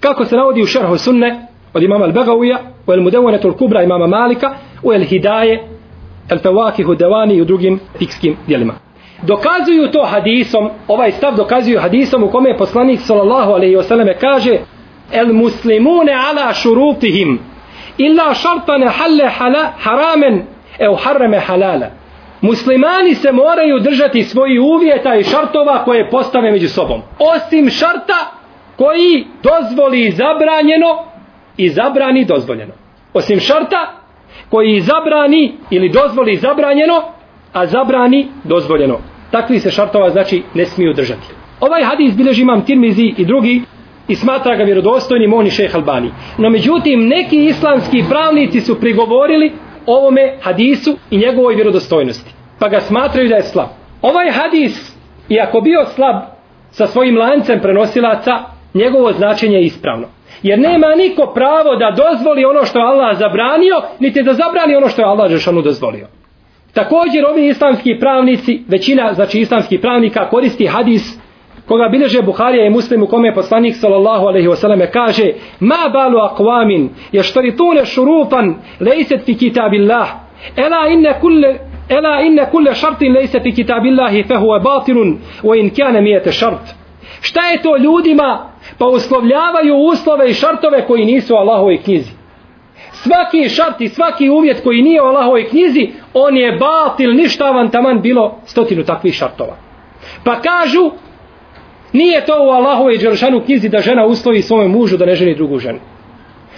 Kako 0.00 0.24
se 0.24 0.36
navodi 0.36 0.62
u 0.62 0.66
šarhu 0.66 0.98
sunne 0.98 1.46
od 1.74 1.82
imama 1.82 2.06
Al-Bagawija, 2.06 2.56
u 2.86 2.92
El-Mudevonetul 2.92 3.56
Kubra 3.56 3.82
imama 3.82 4.06
Malika, 4.06 4.54
u 4.82 4.92
El-Hidaje 4.92 5.79
El 6.30 6.38
Fawakih 6.38 6.88
u 6.88 6.94
Devani 6.94 7.34
i 7.34 7.42
u 7.42 7.44
drugim 7.44 7.80
fikskim 7.98 8.36
dijelima. 8.46 8.74
Dokazuju 9.22 9.90
to 9.92 10.04
hadisom, 10.04 10.70
ovaj 10.88 11.12
stav 11.12 11.36
dokazuju 11.36 11.80
hadisom 11.80 12.22
u 12.22 12.30
kome 12.30 12.50
je 12.50 12.58
poslanik 12.58 13.00
sallallahu 13.00 13.52
alaihi 13.52 13.82
selleme 13.82 14.14
kaže 14.18 14.58
El 15.12 15.32
muslimune 15.32 16.12
ala 16.12 16.54
šurutihim 16.54 17.38
illa 17.98 18.34
šartane 18.34 18.88
halle 18.88 19.28
hala, 19.28 19.72
haramen 19.78 20.42
e 20.78 20.86
harreme 21.04 21.38
halala. 21.38 21.86
Muslimani 22.40 23.14
se 23.14 23.32
moraju 23.32 23.78
držati 23.78 24.22
svoji 24.22 24.58
uvjeta 24.58 25.14
i 25.14 25.24
šartova 25.24 25.84
koje 25.84 26.10
postave 26.10 26.50
među 26.50 26.68
sobom. 26.68 27.02
Osim 27.18 27.70
šarta 27.70 28.32
koji 28.76 29.26
dozvoli 29.42 30.10
zabranjeno 30.10 31.04
i 31.56 31.68
zabrani 31.68 32.24
dozvoljeno. 32.24 32.72
Osim 33.14 33.40
šarta 33.40 33.99
koji 34.50 34.80
zabrani 34.80 35.52
ili 35.70 35.88
dozvoli 35.88 36.36
zabranjeno, 36.36 37.02
a 37.52 37.66
zabrani 37.66 38.28
dozvoljeno. 38.44 38.98
Takvi 39.30 39.58
se 39.58 39.70
šartova 39.70 40.10
znači 40.10 40.42
ne 40.54 40.64
smiju 40.64 40.92
držati. 40.94 41.26
Ovaj 41.60 41.82
hadis 41.82 42.16
bilježi 42.16 42.42
imam 42.42 42.64
Tirmizi 42.64 43.14
i 43.16 43.24
drugi 43.24 43.62
i 44.08 44.16
smatra 44.16 44.56
ga 44.56 44.64
vjerodostojnim 44.64 45.32
on 45.34 45.46
i 45.46 45.50
šeh 45.50 45.74
Albani. 45.74 46.10
No 46.38 46.50
međutim, 46.50 47.08
neki 47.08 47.44
islamski 47.44 48.04
pravnici 48.08 48.60
su 48.60 48.80
prigovorili 48.80 49.52
ovome 49.86 50.34
hadisu 50.42 50.96
i 51.10 51.18
njegovoj 51.18 51.54
vjerodostojnosti. 51.54 52.30
Pa 52.58 52.68
ga 52.68 52.80
smatraju 52.80 53.28
da 53.28 53.34
je 53.34 53.42
slab. 53.42 53.68
Ovaj 54.02 54.30
hadis, 54.30 54.96
iako 55.28 55.60
bio 55.60 55.84
slab 55.94 56.16
sa 56.70 56.86
svojim 56.86 57.16
lancem 57.16 57.60
prenosilaca, 57.60 58.32
njegovo 58.74 59.12
značenje 59.12 59.56
je 59.56 59.64
ispravno. 59.64 60.06
Jer 60.42 60.58
nema 60.58 60.86
niko 60.96 61.32
pravo 61.34 61.76
da 61.76 61.96
dozvoli 62.02 62.44
ono 62.44 62.64
što 62.64 62.78
je 62.78 62.84
Allah 62.84 63.18
zabranio, 63.18 63.76
niti 64.00 64.22
da 64.22 64.32
zabrani 64.32 64.76
ono 64.76 64.88
što 64.88 65.02
je 65.02 65.06
Allah 65.06 65.30
Žešanu 65.30 65.62
dozvolio. 65.62 66.06
Također 66.74 67.24
ovi 67.30 67.46
islamski 67.46 67.96
pravnici, 68.00 68.62
većina 68.68 69.12
znači 69.14 69.40
islamskih 69.40 69.80
pravnika 69.80 70.28
koristi 70.28 70.66
hadis 70.66 71.18
koga 71.66 71.88
bileže 71.88 72.22
Buharija 72.22 72.66
i 72.66 72.70
Muslim 72.70 73.02
u 73.02 73.06
kome 73.06 73.28
je 73.28 73.34
poslanik 73.34 73.74
sallallahu 73.76 74.26
alaihi 74.26 74.48
wasallam 74.48 74.86
kaže 74.92 75.32
ma 75.60 75.88
balu 75.92 76.18
akvamin 76.18 76.90
ještaritune 77.12 77.84
šurufan 77.84 78.54
lejset 78.80 79.24
fi 79.24 79.34
kitabillah 79.34 80.08
ela 80.56 80.88
inne 80.88 81.14
kulle 81.20 81.58
Ela 81.90 82.20
inne 82.22 82.46
kulle 82.50 82.74
šartin 82.74 83.14
laysa 83.14 83.42
fi 83.42 83.52
kitabillahi 83.52 84.22
fehuve 84.22 84.60
batilun 84.60 85.18
o 85.42 85.54
in 85.54 85.70
kjane 85.70 86.00
mijete 86.00 86.32
šart. 86.32 86.79
Šta 87.20 87.46
je 87.46 87.62
to 87.62 87.76
ljudima? 87.76 88.50
Pa 88.78 88.86
uslovljavaju 88.86 89.76
uslove 89.76 90.30
i 90.30 90.34
šartove 90.34 90.86
koji 90.86 91.04
nisu 91.04 91.34
u 91.34 91.36
Allahovoj 91.36 91.82
knjizi. 91.82 92.10
Svaki 92.92 93.48
šart 93.48 93.80
i 93.80 93.88
svaki 93.88 94.28
uvjet 94.28 94.60
koji 94.64 94.82
nije 94.82 95.02
u 95.02 95.04
Allahovoj 95.04 95.48
knjizi, 95.48 95.92
on 96.14 96.36
je 96.36 96.58
batil, 96.58 97.14
ništa 97.14 97.50
van 97.50 97.70
taman 97.70 98.00
bilo 98.02 98.38
stotinu 98.44 98.84
takvih 98.84 99.14
šartova. 99.14 99.56
Pa 100.24 100.40
kažu, 100.40 100.90
nije 101.92 102.26
to 102.26 102.36
u 102.46 102.50
Allahovoj 102.50 102.98
dželšanu 102.98 103.40
knjizi 103.44 103.68
da 103.68 103.78
žena 103.78 104.06
uslovi 104.06 104.42
svome 104.42 104.68
mužu 104.68 104.96
da 104.96 105.06
ne 105.06 105.14
ženi 105.14 105.34
drugu 105.34 105.58
ženu. 105.58 105.78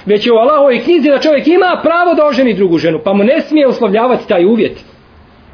Već 0.07 0.27
je 0.27 0.33
u 0.33 0.37
Allahovoj 0.37 0.81
knjizi 0.81 1.11
da 1.11 1.19
čovjek 1.19 1.47
ima 1.47 1.81
pravo 1.83 2.15
da 2.15 2.27
oženi 2.27 2.55
drugu 2.55 2.79
ženu, 2.79 3.01
pa 3.05 3.13
mu 3.13 3.25
ne 3.25 3.41
smije 3.41 3.69
uslovljavati 3.69 4.29
taj 4.29 4.45
uvjet. 4.45 4.85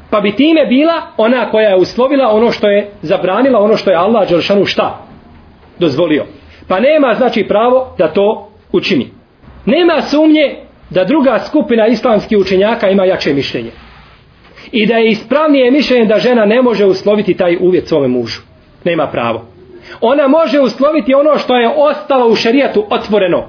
Pa 0.09 0.19
bi 0.21 0.35
time 0.35 0.65
bila 0.65 1.01
ona 1.17 1.51
koja 1.51 1.69
je 1.69 1.75
uslovila 1.75 2.27
ono 2.27 2.51
što 2.51 2.69
je 2.69 2.91
zabranila, 3.01 3.59
ono 3.59 3.77
što 3.77 3.89
je 3.89 3.97
Allah 3.97 4.29
dželšanu 4.29 4.65
šta? 4.65 5.05
Dozvolio. 5.79 6.25
Pa 6.67 6.79
nema 6.79 7.13
znači 7.17 7.43
pravo 7.43 7.95
da 7.97 8.07
to 8.07 8.49
učini. 8.71 9.07
Nema 9.65 10.01
sumnje 10.01 10.55
da 10.89 11.03
druga 11.03 11.39
skupina 11.39 11.87
islamskih 11.87 12.37
učenjaka 12.37 12.89
ima 12.89 13.05
jače 13.05 13.33
mišljenje. 13.33 13.71
I 14.71 14.85
da 14.85 14.95
je 14.95 15.09
ispravnije 15.09 15.71
mišljenje 15.71 16.05
da 16.05 16.19
žena 16.19 16.45
ne 16.45 16.61
može 16.61 16.85
usloviti 16.85 17.33
taj 17.33 17.57
uvjet 17.61 17.87
svome 17.87 18.07
mužu. 18.07 18.41
Nema 18.83 19.07
pravo. 19.07 19.45
Ona 20.01 20.27
može 20.27 20.59
usloviti 20.59 21.13
ono 21.13 21.37
što 21.37 21.55
je 21.55 21.69
ostalo 21.75 22.27
u 22.27 22.35
šerijatu 22.35 22.85
otvoreno. 22.89 23.47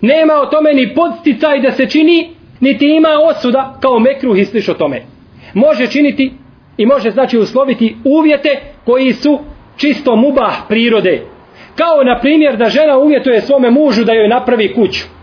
Nema 0.00 0.34
o 0.34 0.46
tome 0.46 0.74
ni 0.74 0.94
podsticaj 0.94 1.60
da 1.60 1.72
se 1.72 1.86
čini, 1.86 2.30
niti 2.60 2.86
ima 2.96 3.08
osuda 3.30 3.78
kao 3.80 3.98
mekruh 3.98 4.38
i 4.38 4.44
sliš 4.44 4.68
o 4.68 4.74
tome. 4.74 5.15
Može 5.56 5.86
činiti 5.86 6.32
i 6.76 6.86
može 6.86 7.10
znači 7.10 7.38
usloviti 7.38 7.96
uvjete 8.04 8.60
koji 8.84 9.12
su 9.12 9.38
čisto 9.76 10.16
mubah 10.16 10.54
prirode. 10.68 11.22
Kao 11.76 12.04
na 12.04 12.18
primjer 12.20 12.56
da 12.56 12.68
žena 12.68 12.98
uvjetuje 12.98 13.40
svome 13.40 13.70
mužu 13.70 14.04
da 14.04 14.12
joj 14.12 14.28
napravi 14.28 14.74
kuću 14.74 15.16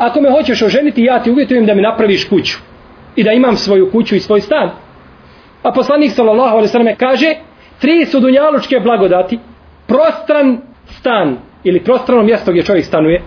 ako 0.00 0.20
me 0.20 0.30
hoćeš 0.30 0.62
oženiti, 0.62 1.04
ja 1.04 1.22
ti 1.22 1.30
uvjetujem 1.30 1.66
da 1.66 1.74
mi 1.74 1.82
napraviš 1.82 2.28
kuću 2.28 2.58
i 3.16 3.24
da 3.24 3.32
imam 3.32 3.56
svoju 3.56 3.90
kuću 3.90 4.16
i 4.16 4.20
svoj 4.20 4.40
stan. 4.40 4.70
A 5.62 5.72
poslanik 5.72 6.12
sallallahu 6.12 6.50
alejhi 6.50 6.64
ve 6.64 6.68
selleme 6.68 6.96
kaže: 6.96 7.34
tri 7.80 8.04
su 8.04 8.20
dunjalučke 8.20 8.80
blagodati, 8.80 9.38
prostran 9.86 10.58
stan 10.86 11.36
ili 11.64 11.84
prostrano 11.84 12.22
mjesto 12.22 12.50
gdje 12.50 12.62
čovjek 12.62 12.84
stanuje, 12.84 13.22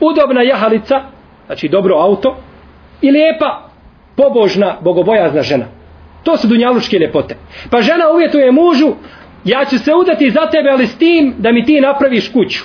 udobna 0.00 0.42
jahalica, 0.42 1.00
znači 1.46 1.68
dobro 1.68 1.94
auto, 1.96 2.36
i 3.02 3.10
lijepa, 3.10 3.69
pobožna, 4.20 4.76
bogobojazna 4.80 5.42
žena. 5.42 5.66
To 6.22 6.36
su 6.36 6.46
dunjalučke 6.46 6.98
ljepote. 6.98 7.36
Pa 7.70 7.82
žena 7.82 8.10
uvjetuje 8.14 8.52
mužu, 8.52 8.92
ja 9.44 9.64
ću 9.64 9.78
se 9.78 9.94
udati 9.94 10.30
za 10.30 10.46
tebe, 10.50 10.70
ali 10.70 10.86
s 10.86 10.98
tim 10.98 11.34
da 11.38 11.52
mi 11.52 11.64
ti 11.64 11.80
napraviš 11.80 12.32
kuću 12.32 12.64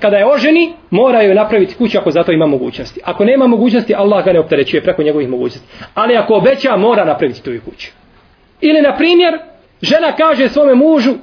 kada 0.00 0.16
je 0.16 0.26
oženi, 0.26 0.74
mora 0.90 1.22
joj 1.22 1.34
napraviti 1.34 1.74
kuću 1.74 1.98
ako 1.98 2.10
zato 2.10 2.32
ima 2.32 2.46
mogućnosti. 2.46 3.00
Ako 3.04 3.24
nema 3.24 3.46
mogućnosti, 3.46 3.94
Allah 3.94 4.24
ga 4.24 4.32
ne 4.32 4.40
opterećuje 4.40 4.82
preko 4.82 5.02
njegovih 5.02 5.28
mogućnosti. 5.28 5.68
Ali 5.94 6.16
ako 6.16 6.34
obeća, 6.34 6.76
mora 6.76 7.04
napraviti 7.04 7.42
tu 7.42 7.50
kuću. 7.64 7.88
Ili, 8.60 8.82
na 8.82 8.96
primjer, 8.96 9.38
žena 9.82 10.12
kaže 10.12 10.48
svome 10.48 10.74
mužu, 10.74 11.14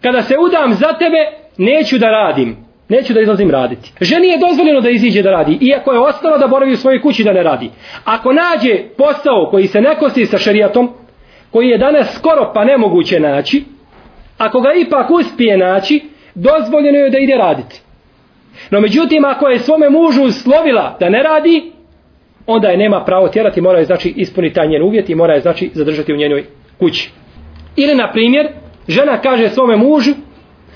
kada 0.00 0.22
se 0.22 0.34
udam 0.38 0.74
za 0.74 0.92
tebe, 0.98 1.16
neću 1.56 1.98
da 1.98 2.10
radim. 2.10 2.67
Neću 2.88 3.14
da 3.14 3.20
izlazim 3.20 3.50
raditi. 3.50 3.92
Ženi 4.00 4.28
je 4.28 4.38
dozvoljeno 4.38 4.80
da 4.80 4.90
iziđe 4.90 5.22
da 5.22 5.30
radi, 5.30 5.58
iako 5.60 5.92
je 5.92 5.98
ostalo 5.98 6.38
da 6.38 6.46
boravi 6.46 6.72
u 6.72 6.76
svojoj 6.76 7.02
kući 7.02 7.24
da 7.24 7.32
ne 7.32 7.42
radi. 7.42 7.70
Ako 8.04 8.32
nađe 8.32 8.82
posao 8.96 9.48
koji 9.50 9.66
se 9.66 9.80
ne 9.80 9.98
kosi 9.98 10.26
sa 10.26 10.38
šerijatom, 10.38 10.90
koji 11.50 11.68
je 11.68 11.78
danas 11.78 12.14
skoro 12.14 12.50
pa 12.54 12.64
nemoguće 12.64 13.20
naći, 13.20 13.64
ako 14.38 14.60
ga 14.60 14.72
ipak 14.72 15.10
uspije 15.10 15.58
naći, 15.58 16.00
dozvoljeno 16.34 16.98
je 16.98 17.10
da 17.10 17.18
ide 17.18 17.34
raditi. 17.34 17.80
No 18.70 18.80
međutim, 18.80 19.24
ako 19.24 19.48
je 19.48 19.58
svome 19.58 19.90
mužu 19.90 20.30
slovila 20.30 20.96
da 21.00 21.08
ne 21.08 21.22
radi, 21.22 21.72
onda 22.46 22.68
je 22.68 22.76
nema 22.76 23.04
pravo 23.04 23.28
tjerati, 23.28 23.60
mora 23.60 23.78
je 23.78 23.84
znači 23.84 24.14
ispuniti 24.16 24.54
taj 24.54 24.68
njen 24.68 24.82
uvjet 24.82 25.10
i 25.10 25.14
mora 25.14 25.34
je 25.34 25.40
znači 25.40 25.70
zadržati 25.74 26.12
u 26.12 26.16
njenoj 26.16 26.44
kući. 26.78 27.10
Ili, 27.76 27.94
na 27.94 28.12
primjer, 28.12 28.48
žena 28.88 29.20
kaže 29.20 29.48
svome 29.48 29.76
mužu, 29.76 30.12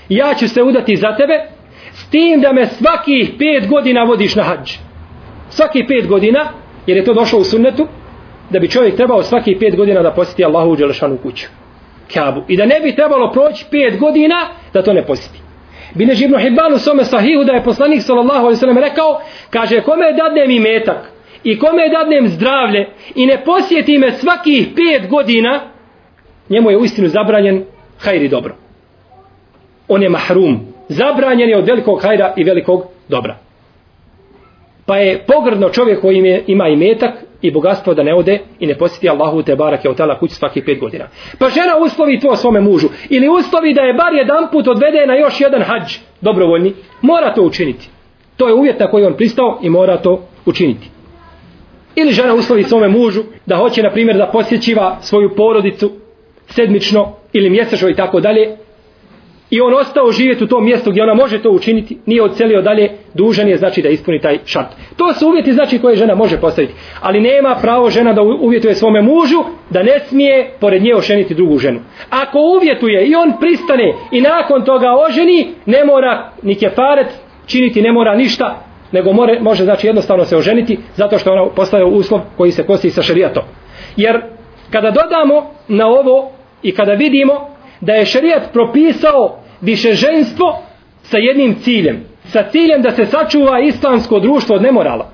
ja 0.09 0.33
ću 0.33 0.47
se 0.47 0.63
udati 0.63 0.95
za 0.95 1.15
tebe, 1.15 1.52
s 1.93 2.09
tim 2.09 2.41
da 2.41 2.53
me 2.53 2.65
svakih 2.65 3.31
pet 3.39 3.69
godina 3.69 4.03
vodiš 4.03 4.35
na 4.35 4.43
hađ. 4.43 4.71
Svaki 5.49 5.85
pet 5.87 6.07
godina, 6.07 6.49
jer 6.87 6.97
je 6.97 7.03
to 7.03 7.13
došlo 7.13 7.39
u 7.39 7.43
sunnetu, 7.43 7.87
da 8.49 8.59
bi 8.59 8.69
čovjek 8.69 8.95
trebao 8.95 9.23
svaki 9.23 9.55
pet 9.59 9.75
godina 9.75 10.01
da 10.01 10.11
posjeti 10.11 10.45
Allahu 10.45 10.69
u 10.69 10.75
Đelešanu 10.75 11.17
kuću. 11.17 11.47
Kabu. 12.13 12.43
I 12.47 12.57
da 12.57 12.65
ne 12.65 12.79
bi 12.79 12.95
trebalo 12.95 13.31
proći 13.31 13.65
pet 13.71 13.99
godina 13.99 14.35
da 14.73 14.83
to 14.83 14.93
ne 14.93 15.05
posjeti. 15.05 15.39
Binež 15.95 16.21
ibn 16.21 16.39
Hibban 16.39 16.73
u 16.73 16.77
svome 16.77 17.05
sahihu 17.05 17.43
da 17.43 17.53
je 17.53 17.63
poslanik 17.63 18.01
sallallahu 18.01 18.39
alaihi 18.39 18.59
sallam 18.59 18.77
rekao, 18.77 19.21
kaže, 19.49 19.81
kome 19.81 20.13
dadnem 20.13 20.51
i 20.51 20.59
metak 20.59 21.11
i 21.43 21.59
kome 21.59 21.89
dadnem 21.89 22.27
zdravlje 22.27 22.89
i 23.15 23.25
ne 23.25 23.43
posjeti 23.45 23.97
me 23.97 24.11
svakih 24.11 24.67
pet 24.75 25.09
godina, 25.09 25.61
njemu 26.49 26.71
je 26.71 26.77
uistinu 26.77 27.07
zabranjen 27.07 27.65
hajri 27.99 28.27
dobro. 28.27 28.55
On 29.87 30.03
je 30.03 30.09
mahrum. 30.09 30.72
Zabranjen 30.87 31.49
je 31.49 31.57
od 31.57 31.67
velikog 31.67 32.03
hajra 32.03 32.33
i 32.37 32.43
velikog 32.43 32.83
dobra. 33.07 33.35
Pa 34.85 34.97
je 34.97 35.23
pogrdno 35.27 35.69
čovjek 35.69 36.01
koji 36.01 36.43
ima 36.47 36.67
i 36.67 36.75
metak 36.75 37.13
i 37.41 37.51
bogatstvo 37.51 37.93
da 37.93 38.03
ne 38.03 38.15
ode 38.15 38.39
i 38.59 38.67
ne 38.67 38.77
posjeti 38.77 39.09
Allahu 39.09 39.43
te 39.43 39.55
barake 39.55 39.89
od 39.89 39.97
tala 39.97 40.19
kući 40.19 40.35
svaki 40.35 40.61
pet 40.61 40.79
godina. 40.79 41.05
Pa 41.39 41.49
žena 41.49 41.77
uslovi 41.85 42.19
to 42.19 42.35
svome 42.35 42.61
mužu 42.61 42.87
ili 43.09 43.29
uslovi 43.29 43.73
da 43.73 43.81
je 43.81 43.93
bar 43.93 44.13
jedan 44.13 44.47
put 44.51 44.67
odvede 44.67 45.07
na 45.07 45.15
još 45.15 45.41
jedan 45.41 45.61
hađ 45.61 45.97
dobrovoljni, 46.21 46.73
mora 47.01 47.33
to 47.33 47.41
učiniti. 47.41 47.89
To 48.37 48.47
je 48.47 48.53
uvjet 48.53 48.79
na 48.79 48.87
koji 48.87 49.05
on 49.05 49.13
pristao 49.13 49.59
i 49.61 49.69
mora 49.69 49.97
to 49.97 50.21
učiniti. 50.45 50.89
Ili 51.95 52.11
žena 52.11 52.33
uslovi 52.33 52.63
svome 52.63 52.87
mužu 52.87 53.23
da 53.45 53.57
hoće, 53.57 53.83
na 53.83 53.91
primjer, 53.91 54.17
da 54.17 54.29
posjećiva 54.33 54.97
svoju 55.01 55.35
porodicu 55.35 55.91
sedmično 56.47 57.15
ili 57.33 57.49
mjesečno 57.49 57.89
i 57.89 57.95
tako 57.95 58.19
dalje, 58.19 58.57
i 59.53 59.61
on 59.61 59.73
ostao 59.73 60.11
živjeti 60.11 60.43
u 60.43 60.47
tom 60.47 60.65
mjestu 60.65 60.91
gdje 60.91 61.03
ona 61.03 61.13
može 61.13 61.41
to 61.41 61.49
učiniti, 61.49 61.97
nije 62.05 62.23
odselio 62.23 62.61
dalje, 62.61 62.89
dužan 63.13 63.47
je 63.47 63.57
znači 63.57 63.81
da 63.81 63.89
ispuni 63.89 64.19
taj 64.19 64.39
šart. 64.45 64.67
To 64.97 65.13
su 65.13 65.27
uvjeti 65.27 65.53
znači 65.53 65.79
koje 65.79 65.95
žena 65.95 66.15
može 66.15 66.41
postaviti. 66.41 66.73
Ali 67.01 67.21
nema 67.21 67.55
pravo 67.61 67.89
žena 67.89 68.13
da 68.13 68.21
uvjetuje 68.21 68.75
svome 68.75 69.01
mužu 69.01 69.43
da 69.69 69.83
ne 69.83 69.99
smije 69.99 70.51
pored 70.59 70.83
nje 70.83 70.95
oženiti 70.95 71.33
drugu 71.33 71.57
ženu. 71.57 71.79
Ako 72.09 72.39
uvjetuje 72.39 73.05
i 73.05 73.15
on 73.15 73.33
pristane 73.39 73.93
i 74.11 74.21
nakon 74.21 74.65
toga 74.65 74.87
oženi, 75.09 75.53
ne 75.65 75.85
mora 75.85 76.31
ni 76.43 76.55
kefaret 76.55 77.07
činiti, 77.45 77.81
ne 77.81 77.91
mora 77.91 78.15
ništa, 78.15 78.63
nego 78.91 79.13
more, 79.13 79.39
može 79.39 79.63
znači 79.63 79.87
jednostavno 79.87 80.25
se 80.25 80.37
oženiti 80.37 80.77
zato 80.95 81.17
što 81.17 81.31
ona 81.31 81.45
postavlja 81.55 81.85
uslov 81.85 82.21
koji 82.37 82.51
se 82.51 82.65
kosti 82.65 82.89
sa 82.89 83.01
šerijatom. 83.01 83.43
Jer 83.97 84.21
kada 84.71 84.91
dodamo 84.91 85.51
na 85.67 85.87
ovo 85.87 86.31
i 86.63 86.71
kada 86.71 86.93
vidimo 86.93 87.33
da 87.81 87.93
je 87.93 88.05
šerijat 88.05 88.53
propisao 88.53 89.42
više 89.63 89.93
ženstvo 89.93 90.61
sa 91.03 91.17
jednim 91.17 91.55
ciljem. 91.55 92.03
Sa 92.25 92.43
ciljem 92.51 92.81
da 92.81 92.91
se 92.91 93.05
sačuva 93.05 93.59
islamsko 93.59 94.19
društvo 94.19 94.55
od 94.55 94.61
nemorala. 94.61 95.11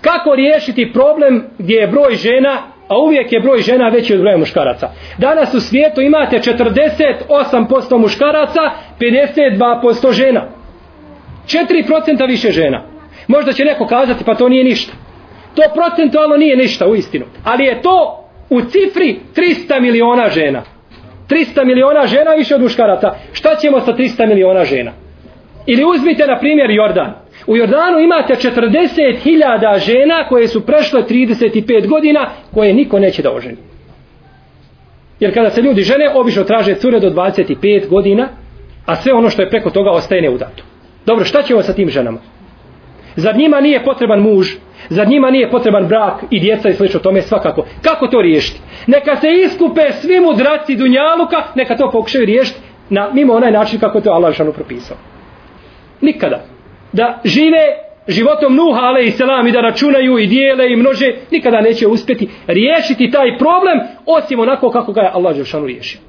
Kako 0.00 0.34
riješiti 0.34 0.92
problem 0.92 1.44
gdje 1.58 1.74
je 1.74 1.86
broj 1.86 2.14
žena, 2.14 2.62
a 2.88 2.98
uvijek 2.98 3.32
je 3.32 3.40
broj 3.40 3.58
žena 3.58 3.88
veći 3.88 4.14
od 4.14 4.20
broja 4.20 4.36
muškaraca. 4.38 4.88
Danas 5.18 5.54
u 5.54 5.60
svijetu 5.60 6.00
imate 6.00 6.38
48% 6.38 7.98
muškaraca, 7.98 8.60
52% 9.00 10.12
žena. 10.12 10.48
4% 11.46 12.28
više 12.28 12.50
žena. 12.50 12.82
Možda 13.28 13.52
će 13.52 13.64
neko 13.64 13.86
kazati 13.86 14.24
pa 14.24 14.34
to 14.34 14.48
nije 14.48 14.64
ništa. 14.64 14.92
To 15.54 15.62
procentualno 15.74 16.36
nije 16.36 16.56
ništa 16.56 16.86
u 16.88 16.94
istinu. 16.94 17.24
Ali 17.44 17.64
je 17.64 17.82
to 17.82 18.24
u 18.50 18.60
cifri 18.60 19.20
300 19.36 19.80
miliona 19.80 20.28
žena. 20.28 20.62
300 21.28 21.64
miliona 21.64 22.06
žena 22.06 22.30
više 22.30 22.54
od 22.54 22.62
muškaraca. 22.62 23.14
Šta 23.32 23.56
ćemo 23.56 23.80
sa 23.80 23.92
300 23.92 24.28
miliona 24.28 24.64
žena? 24.64 24.92
Ili 25.66 25.84
uzmite 25.84 26.26
na 26.26 26.38
primjer 26.38 26.70
Jordan. 26.70 27.12
U 27.46 27.56
Jordanu 27.56 28.00
imate 28.00 28.34
40.000 28.34 29.78
žena 29.78 30.28
koje 30.28 30.48
su 30.48 30.66
prešle 30.66 31.02
35 31.02 31.88
godina 31.88 32.30
koje 32.54 32.74
niko 32.74 32.98
neće 32.98 33.22
da 33.22 33.32
oženi. 33.32 33.56
Jer 35.20 35.34
kada 35.34 35.50
se 35.50 35.62
ljudi 35.62 35.82
žene, 35.82 36.10
obično 36.14 36.44
traže 36.44 36.74
cure 36.74 37.00
do 37.00 37.10
25 37.10 37.88
godina, 37.88 38.28
a 38.86 38.96
sve 38.96 39.12
ono 39.12 39.30
što 39.30 39.42
je 39.42 39.50
preko 39.50 39.70
toga 39.70 39.90
ostaje 39.90 40.22
neudato. 40.22 40.62
Dobro, 41.06 41.24
šta 41.24 41.42
ćemo 41.42 41.62
sa 41.62 41.72
tim 41.72 41.88
ženama? 41.88 42.18
Zar 43.16 43.36
njima 43.36 43.60
nije 43.60 43.84
potreban 43.84 44.20
muž? 44.20 44.46
Zar 44.88 45.08
njima 45.08 45.30
nije 45.30 45.50
potreban 45.50 45.88
brak 45.88 46.14
i 46.30 46.40
djeca 46.40 46.68
i 46.68 46.74
slično 46.74 47.00
tome 47.00 47.22
svakako? 47.22 47.66
Kako 47.82 48.06
to 48.06 48.22
riješiti? 48.22 48.60
Neka 48.86 49.16
se 49.16 49.28
iskupe 49.46 49.92
svi 49.92 50.20
mudraci 50.20 50.76
Dunjaluka, 50.76 51.42
neka 51.54 51.76
to 51.76 51.90
pokušaju 51.90 52.26
riješiti 52.26 52.60
na, 52.90 53.10
mimo 53.12 53.34
onaj 53.34 53.52
način 53.52 53.80
kako 53.80 54.00
to 54.00 54.10
Allah 54.10 54.32
Žešanu 54.32 54.52
propisao. 54.52 54.96
Nikada. 56.00 56.44
Da 56.92 57.20
žive 57.24 57.86
životom 58.08 58.54
Nuha 58.54 58.80
ale 58.80 59.04
i 59.04 59.10
selam 59.10 59.46
i 59.46 59.52
da 59.52 59.60
računaju 59.60 60.18
i 60.18 60.26
dijele 60.26 60.72
i 60.72 60.76
množe, 60.76 61.14
nikada 61.30 61.60
neće 61.60 61.86
uspjeti 61.86 62.28
riješiti 62.46 63.10
taj 63.10 63.38
problem 63.38 63.80
osim 64.06 64.40
onako 64.40 64.70
kako 64.70 64.92
ga 64.92 65.00
je 65.00 65.10
Allah 65.14 65.36
Žešanu 65.36 65.66
riješio. 65.66 66.00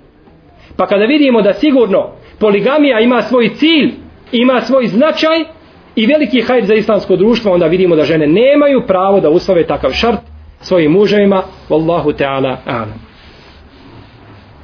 Pa 0.77 0.87
kada 0.87 1.05
vidimo 1.05 1.41
da 1.41 1.53
sigurno 1.53 2.11
poligamija 2.39 2.99
ima 2.99 3.21
svoj 3.21 3.49
cilj, 3.49 3.91
ima 4.31 4.61
svoj 4.61 4.87
značaj 4.87 5.56
i 5.97 6.05
veliki 6.05 6.41
hajr 6.41 6.65
za 6.65 6.73
islamsko 6.73 7.15
društvo, 7.15 7.53
onda 7.53 7.67
vidimo 7.67 7.95
da 7.95 8.03
žene 8.03 8.27
nemaju 8.27 8.83
pravo 8.87 9.19
da 9.19 9.29
uslove 9.29 9.67
takav 9.67 9.91
šart 9.91 10.19
svojim 10.61 10.91
muževima. 10.91 11.43
Wallahu 11.69 12.13
ta'ala 12.19 12.57
alam. 12.65 12.93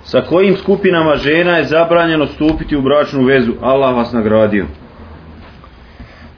Sa 0.03 0.21
kojim 0.21 0.57
skupinama 0.57 1.15
žena 1.15 1.57
je 1.57 1.63
zabranjeno 1.63 2.27
stupiti 2.27 2.75
u 2.75 2.81
bračnu 2.81 3.23
vezu? 3.23 3.51
Allah 3.61 3.95
vas 3.95 4.13
nagradio. 4.13 4.65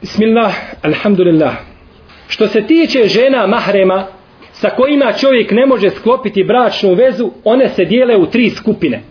Bismillah, 0.02 0.54
alhamdulillah. 0.82 1.56
Što 2.28 2.48
se 2.48 2.62
tiče 2.62 3.08
žena 3.08 3.48
mahrema 3.48 4.08
sa 4.52 4.70
kojima 4.70 5.14
čovjek 5.14 5.52
ne 5.52 5.66
može 5.66 5.90
sklopiti 5.90 6.44
bračnu 6.44 6.94
vezu, 6.94 7.32
one 7.44 7.70
se 7.70 7.86
dijele 7.86 8.18
u 8.18 8.26
tri 8.26 8.50
skupine. 8.50 9.02